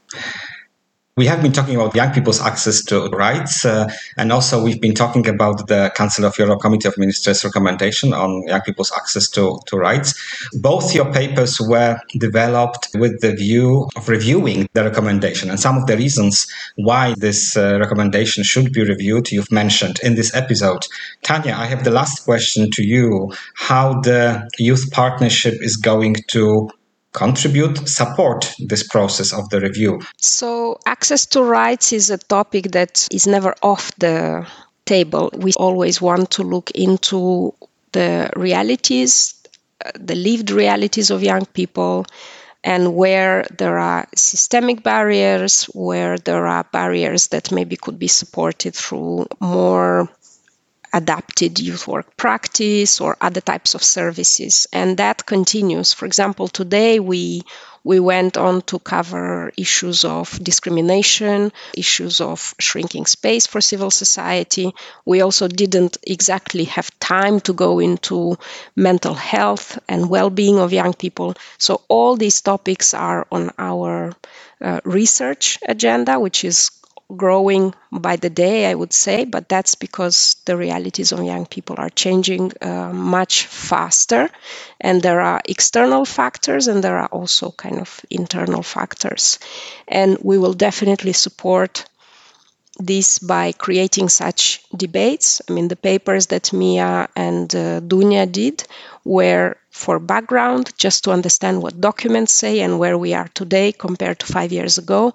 We 1.18 1.26
have 1.26 1.42
been 1.42 1.52
talking 1.52 1.76
about 1.76 1.96
young 1.96 2.14
people's 2.14 2.40
access 2.40 2.84
to 2.86 3.08
rights, 3.10 3.66
uh, 3.66 3.88
and 4.18 4.32
also 4.32 4.64
we've 4.64 4.80
been 4.80 4.94
talking 4.94 5.28
about 5.28 5.68
the 5.68 5.92
Council 5.96 6.26
of 6.26 6.38
Europe 6.38 6.62
Committee 6.62 6.88
of 6.88 6.96
Ministers 6.96 7.44
recommendation 7.44 8.14
on 8.14 8.44
young 8.46 8.62
people's 8.62 8.92
access 8.96 9.28
to, 9.30 9.60
to 9.66 9.78
rights. 9.78 10.14
Both 10.62 10.94
your 10.94 11.12
papers 11.12 11.60
were 11.60 12.00
developed 12.20 12.90
with 12.94 13.20
the 13.22 13.34
view 13.34 13.90
of 13.96 14.08
reviewing 14.08 14.70
the 14.74 14.84
recommendation, 14.84 15.50
and 15.50 15.60
some 15.60 15.76
of 15.76 15.88
the 15.88 15.98
reasons 15.98 16.46
why 16.76 17.16
this 17.18 17.58
uh, 17.58 17.80
recommendation 17.80 18.44
should 18.44 18.72
be 18.72 18.84
reviewed 18.84 19.32
you've 19.32 19.52
mentioned 19.52 20.00
in 20.04 20.14
this 20.14 20.36
episode. 20.36 20.86
Tanya, 21.24 21.56
I 21.58 21.66
have 21.66 21.84
the 21.84 21.90
last 21.90 22.26
question 22.26 22.70
to 22.74 22.86
you: 22.86 23.34
How 23.56 24.02
the 24.02 24.48
youth 24.60 24.92
partnership 24.92 25.56
is 25.62 25.78
going 25.78 26.18
to 26.28 26.70
contribute, 27.18 27.88
support 27.88 28.54
this 28.68 28.88
process 28.88 29.34
of 29.34 29.50
the 29.50 29.60
review? 29.60 30.00
So, 30.18 30.78
access 30.86 31.26
to 31.28 31.42
rights 31.44 31.92
is 31.92 32.10
a 32.10 32.18
topic 32.18 32.72
that 32.72 33.08
is 33.12 33.26
never 33.26 33.56
off 33.64 33.92
the 33.98 34.48
table. 34.86 35.30
We 35.34 35.52
always 35.58 36.02
want 36.02 36.30
to 36.32 36.44
look 36.44 36.72
into 36.72 37.54
the 37.92 38.30
realities, 38.36 39.34
the 39.96 40.16
lived 40.16 40.52
realities 40.52 41.10
of 41.10 41.24
young 41.24 41.46
people, 41.46 42.06
and 42.64 42.96
where 42.96 43.46
there 43.58 43.80
are 43.80 44.08
systemic 44.16 44.84
barriers, 44.84 45.66
where 45.74 46.18
there 46.18 46.46
are 46.46 46.66
barriers 46.72 47.30
that 47.30 47.52
maybe 47.52 47.76
could 47.78 47.98
be 47.98 48.08
supported 48.08 48.76
through 48.76 49.28
more 49.40 50.10
adapted 50.94 51.60
youth 51.60 51.88
work 51.88 52.16
practice 52.18 53.02
or 53.02 53.18
other 53.22 53.42
types 53.42 53.76
of 53.76 53.84
services 53.84 54.68
and 54.74 54.98
that 54.98 55.26
continues 55.26 55.94
for 55.94 56.06
example 56.06 56.48
today 56.48 57.00
we 57.00 57.44
we 57.88 58.02
went 58.02 58.36
on 58.36 58.64
to 58.64 58.80
cover 58.80 59.50
issues 59.56 60.04
of 60.04 60.38
discrimination, 60.44 61.54
issues 61.74 62.20
of 62.20 62.54
shrinking 62.60 63.06
space 63.06 63.48
for 63.48 63.62
civil 63.62 63.92
society. 63.92 64.76
We 65.06 65.22
also 65.22 65.48
didn't 65.48 65.98
exactly 66.06 66.66
have 66.66 66.92
time 67.00 67.40
to 67.48 67.54
go 67.54 67.80
into 67.80 68.38
mental 68.76 69.14
health 69.14 69.80
and 69.88 70.10
well 70.10 70.30
being 70.30 70.60
of 70.60 70.74
young 70.74 70.94
people. 70.94 71.36
So, 71.60 71.80
all 71.88 72.18
these 72.18 72.42
topics 72.42 72.94
are 72.94 73.26
on 73.32 73.52
our 73.58 74.12
uh, 74.60 74.82
research 74.84 75.58
agenda, 75.66 76.20
which 76.20 76.44
is 76.44 76.72
growing 77.16 77.74
by 77.92 78.18
the 78.18 78.30
day, 78.30 78.70
I 78.70 78.74
would 78.76 78.92
say, 78.94 79.24
but 79.26 79.48
that's 79.48 79.76
because 79.76 80.36
the 80.46 80.58
realities 80.58 81.12
of 81.12 81.24
young 81.24 81.46
people 81.46 81.76
are 81.78 81.90
changing 81.90 82.52
uh, 82.62 82.92
much 82.92 83.46
faster. 83.46 84.30
And 84.82 85.02
there 85.02 85.22
are 85.22 85.42
external 85.46 86.06
factors 86.06 86.68
and 86.68 86.84
there 86.84 86.98
are 86.98 87.08
also 87.08 87.52
kind 87.52 87.80
of 87.80 88.02
internal 88.10 88.64
factors. 88.64 89.40
And 89.88 90.18
we 90.22 90.38
will 90.38 90.54
definitely 90.54 91.14
support 91.14 91.86
this 92.80 93.18
by 93.20 93.54
creating 93.54 94.10
such 94.10 94.64
debates. 94.76 95.42
I 95.50 95.54
mean, 95.54 95.68
the 95.68 95.76
papers 95.76 96.28
that 96.28 96.54
Mia 96.54 97.10
and 97.16 97.54
uh, 97.56 97.80
Dunja 97.82 98.32
did 98.32 98.64
were 99.04 99.58
for 99.72 100.00
background, 100.00 100.72
just 100.78 101.04
to 101.06 101.12
understand 101.12 101.62
what 101.62 101.80
documents 101.82 102.34
say 102.34 102.60
and 102.62 102.78
where 102.78 102.98
we 102.98 103.14
are 103.14 103.30
today 103.34 103.72
compared 103.72 104.20
to 104.20 104.26
five 104.26 104.52
years 104.52 104.78
ago 104.78 105.14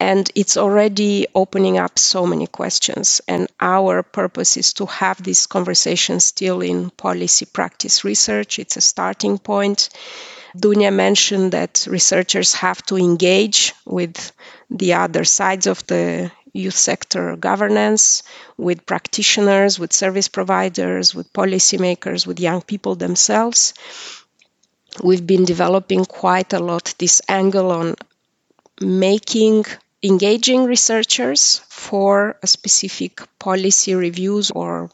and 0.00 0.30
it's 0.34 0.56
already 0.56 1.26
opening 1.34 1.78
up 1.78 1.98
so 1.98 2.24
many 2.24 2.46
questions. 2.46 3.20
And 3.26 3.48
our 3.60 4.02
purpose 4.02 4.56
is 4.56 4.72
to 4.74 4.86
have 4.86 5.22
this 5.22 5.46
conversation 5.46 6.20
still 6.20 6.60
in 6.60 6.90
policy 6.90 7.46
practice 7.46 8.04
research. 8.04 8.58
It's 8.58 8.76
a 8.76 8.80
starting 8.80 9.38
point. 9.38 9.88
Dunja 10.56 10.92
mentioned 10.92 11.52
that 11.52 11.86
researchers 11.90 12.54
have 12.54 12.82
to 12.86 12.96
engage 12.96 13.74
with 13.84 14.32
the 14.70 14.94
other 14.94 15.24
sides 15.24 15.66
of 15.66 15.86
the 15.86 16.30
youth 16.52 16.76
sector 16.76 17.36
governance 17.36 18.22
with 18.56 18.86
practitioners 18.86 19.78
with 19.78 19.92
service 19.92 20.28
providers 20.28 21.14
with 21.14 21.32
policymakers 21.32 22.26
with 22.26 22.40
young 22.40 22.62
people 22.62 22.94
themselves. 22.94 23.74
We've 25.02 25.26
been 25.26 25.44
developing 25.44 26.04
quite 26.04 26.52
a 26.52 26.58
lot 26.58 26.94
this 26.98 27.20
angle 27.28 27.70
on 27.70 27.96
making 28.80 29.66
engaging 30.02 30.64
researchers 30.64 31.60
for 31.68 32.36
specific 32.44 33.20
policy 33.38 33.94
reviews 33.94 34.50
or 34.50 34.90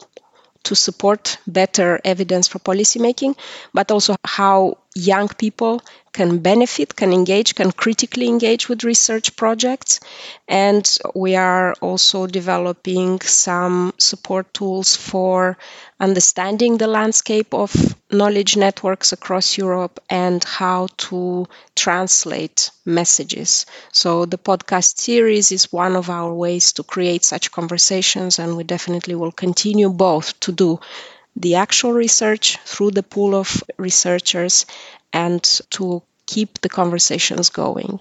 to 0.63 0.75
support 0.75 1.37
better 1.45 1.99
evidence 2.03 2.47
for 2.47 2.59
policymaking, 2.59 3.37
but 3.73 3.91
also 3.91 4.15
how 4.23 4.77
young 4.95 5.27
people 5.27 5.81
can 6.15 6.39
benefit, 6.39 6.95
can 6.95 7.11
engage, 7.11 7.55
can 7.55 7.73
critically 7.73 8.27
engage 8.29 8.69
with 8.69 8.85
research 8.85 9.35
projects. 9.35 9.99
And 10.47 10.85
we 11.13 11.35
are 11.35 11.73
also 11.81 12.25
developing 12.25 13.19
some 13.19 13.93
support 13.97 14.53
tools 14.53 14.95
for 14.95 15.57
understanding 15.99 16.77
the 16.77 16.87
landscape 16.87 17.53
of 17.53 17.69
knowledge 18.09 18.55
networks 18.55 19.11
across 19.11 19.57
Europe 19.57 19.99
and 20.09 20.41
how 20.45 20.87
to 21.09 21.47
translate 21.75 22.71
messages. 22.85 23.65
So, 23.91 24.25
the 24.25 24.37
podcast 24.37 24.97
series 24.97 25.51
is 25.51 25.73
one 25.73 25.97
of 25.97 26.09
our 26.09 26.33
ways 26.33 26.71
to 26.73 26.83
create 26.83 27.25
such 27.25 27.51
conversations, 27.51 28.39
and 28.39 28.55
we 28.55 28.63
definitely 28.63 29.15
will 29.15 29.33
continue 29.33 29.89
both 29.89 30.39
to 30.39 30.53
do 30.53 30.79
the 31.35 31.55
actual 31.55 31.91
research 31.91 32.57
through 32.65 32.91
the 32.91 33.03
pool 33.03 33.35
of 33.35 33.61
researchers 33.77 34.65
and 35.15 35.41
to 35.71 36.03
keep 36.27 36.61
the 36.61 36.69
conversations 36.69 37.49
going. 37.49 37.99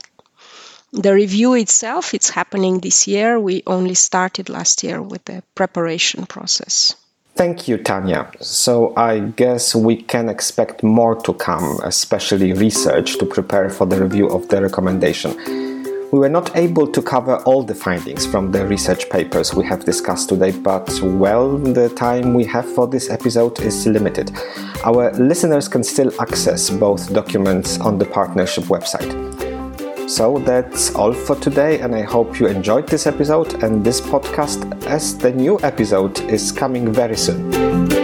The 0.93 1.15
review 1.15 1.55
itself, 1.55 2.13
it's 2.13 2.31
happening 2.31 2.81
this 2.81 3.07
year. 3.09 3.41
We 3.41 3.63
only 3.67 3.95
started 3.95 4.49
last 4.49 4.83
year 4.83 5.01
with 5.01 5.25
the 5.25 5.43
preparation 5.55 6.27
process. 6.27 6.97
Thank 7.37 7.67
you, 7.67 7.79
Tanya. 7.79 8.31
So 8.41 8.95
I 8.97 9.19
guess 9.21 9.75
we 9.75 9.97
can 10.03 10.29
expect 10.29 10.83
more 10.83 11.17
to 11.23 11.33
come, 11.35 11.81
especially 11.83 12.53
research 12.53 13.19
to 13.19 13.27
prepare 13.27 13.71
for 13.71 13.87
the 13.87 14.01
review 14.01 14.29
of 14.29 14.49
the 14.49 14.63
recommendation. 14.63 15.74
We 16.15 16.21
were 16.21 16.29
not 16.29 16.57
able 16.57 16.87
to 16.87 17.03
cover 17.03 17.39
all 17.39 17.65
the 17.65 17.75
findings 17.75 18.25
from 18.25 18.53
the 18.53 18.65
research 18.65 19.11
papers 19.11 19.53
we 19.53 19.65
have 19.65 19.85
discussed 19.85 20.29
today, 20.29 20.53
but 20.53 20.89
well, 21.03 21.59
the 21.59 21.89
time 21.89 22.35
we 22.35 22.45
have 22.45 22.73
for 22.73 22.87
this 22.87 23.11
episode 23.11 23.59
is 23.63 23.85
limited. 23.85 24.31
Our 24.85 25.11
listeners 25.15 25.67
can 25.67 25.83
still 25.83 26.13
access 26.21 26.71
both 26.71 27.13
documents 27.13 27.81
on 27.81 27.99
the 27.99 28.05
partnership 28.05 28.63
website. 28.67 29.11
So 30.09 30.39
that's 30.39 30.95
all 30.95 31.13
for 31.13 31.35
today, 31.35 31.81
and 31.81 31.97
I 31.97 32.03
hope 32.03 32.39
you 32.39 32.47
enjoyed 32.47 32.87
this 32.87 33.09
episode 33.09 33.65
and 33.65 33.85
this 33.85 34.01
podcast, 34.01 34.87
as 34.87 35.19
the 35.19 35.33
new 35.33 35.59
episode 35.65 36.21
is 36.31 36.53
coming 36.53 36.93
very 36.93 37.17
soon. 37.17 38.04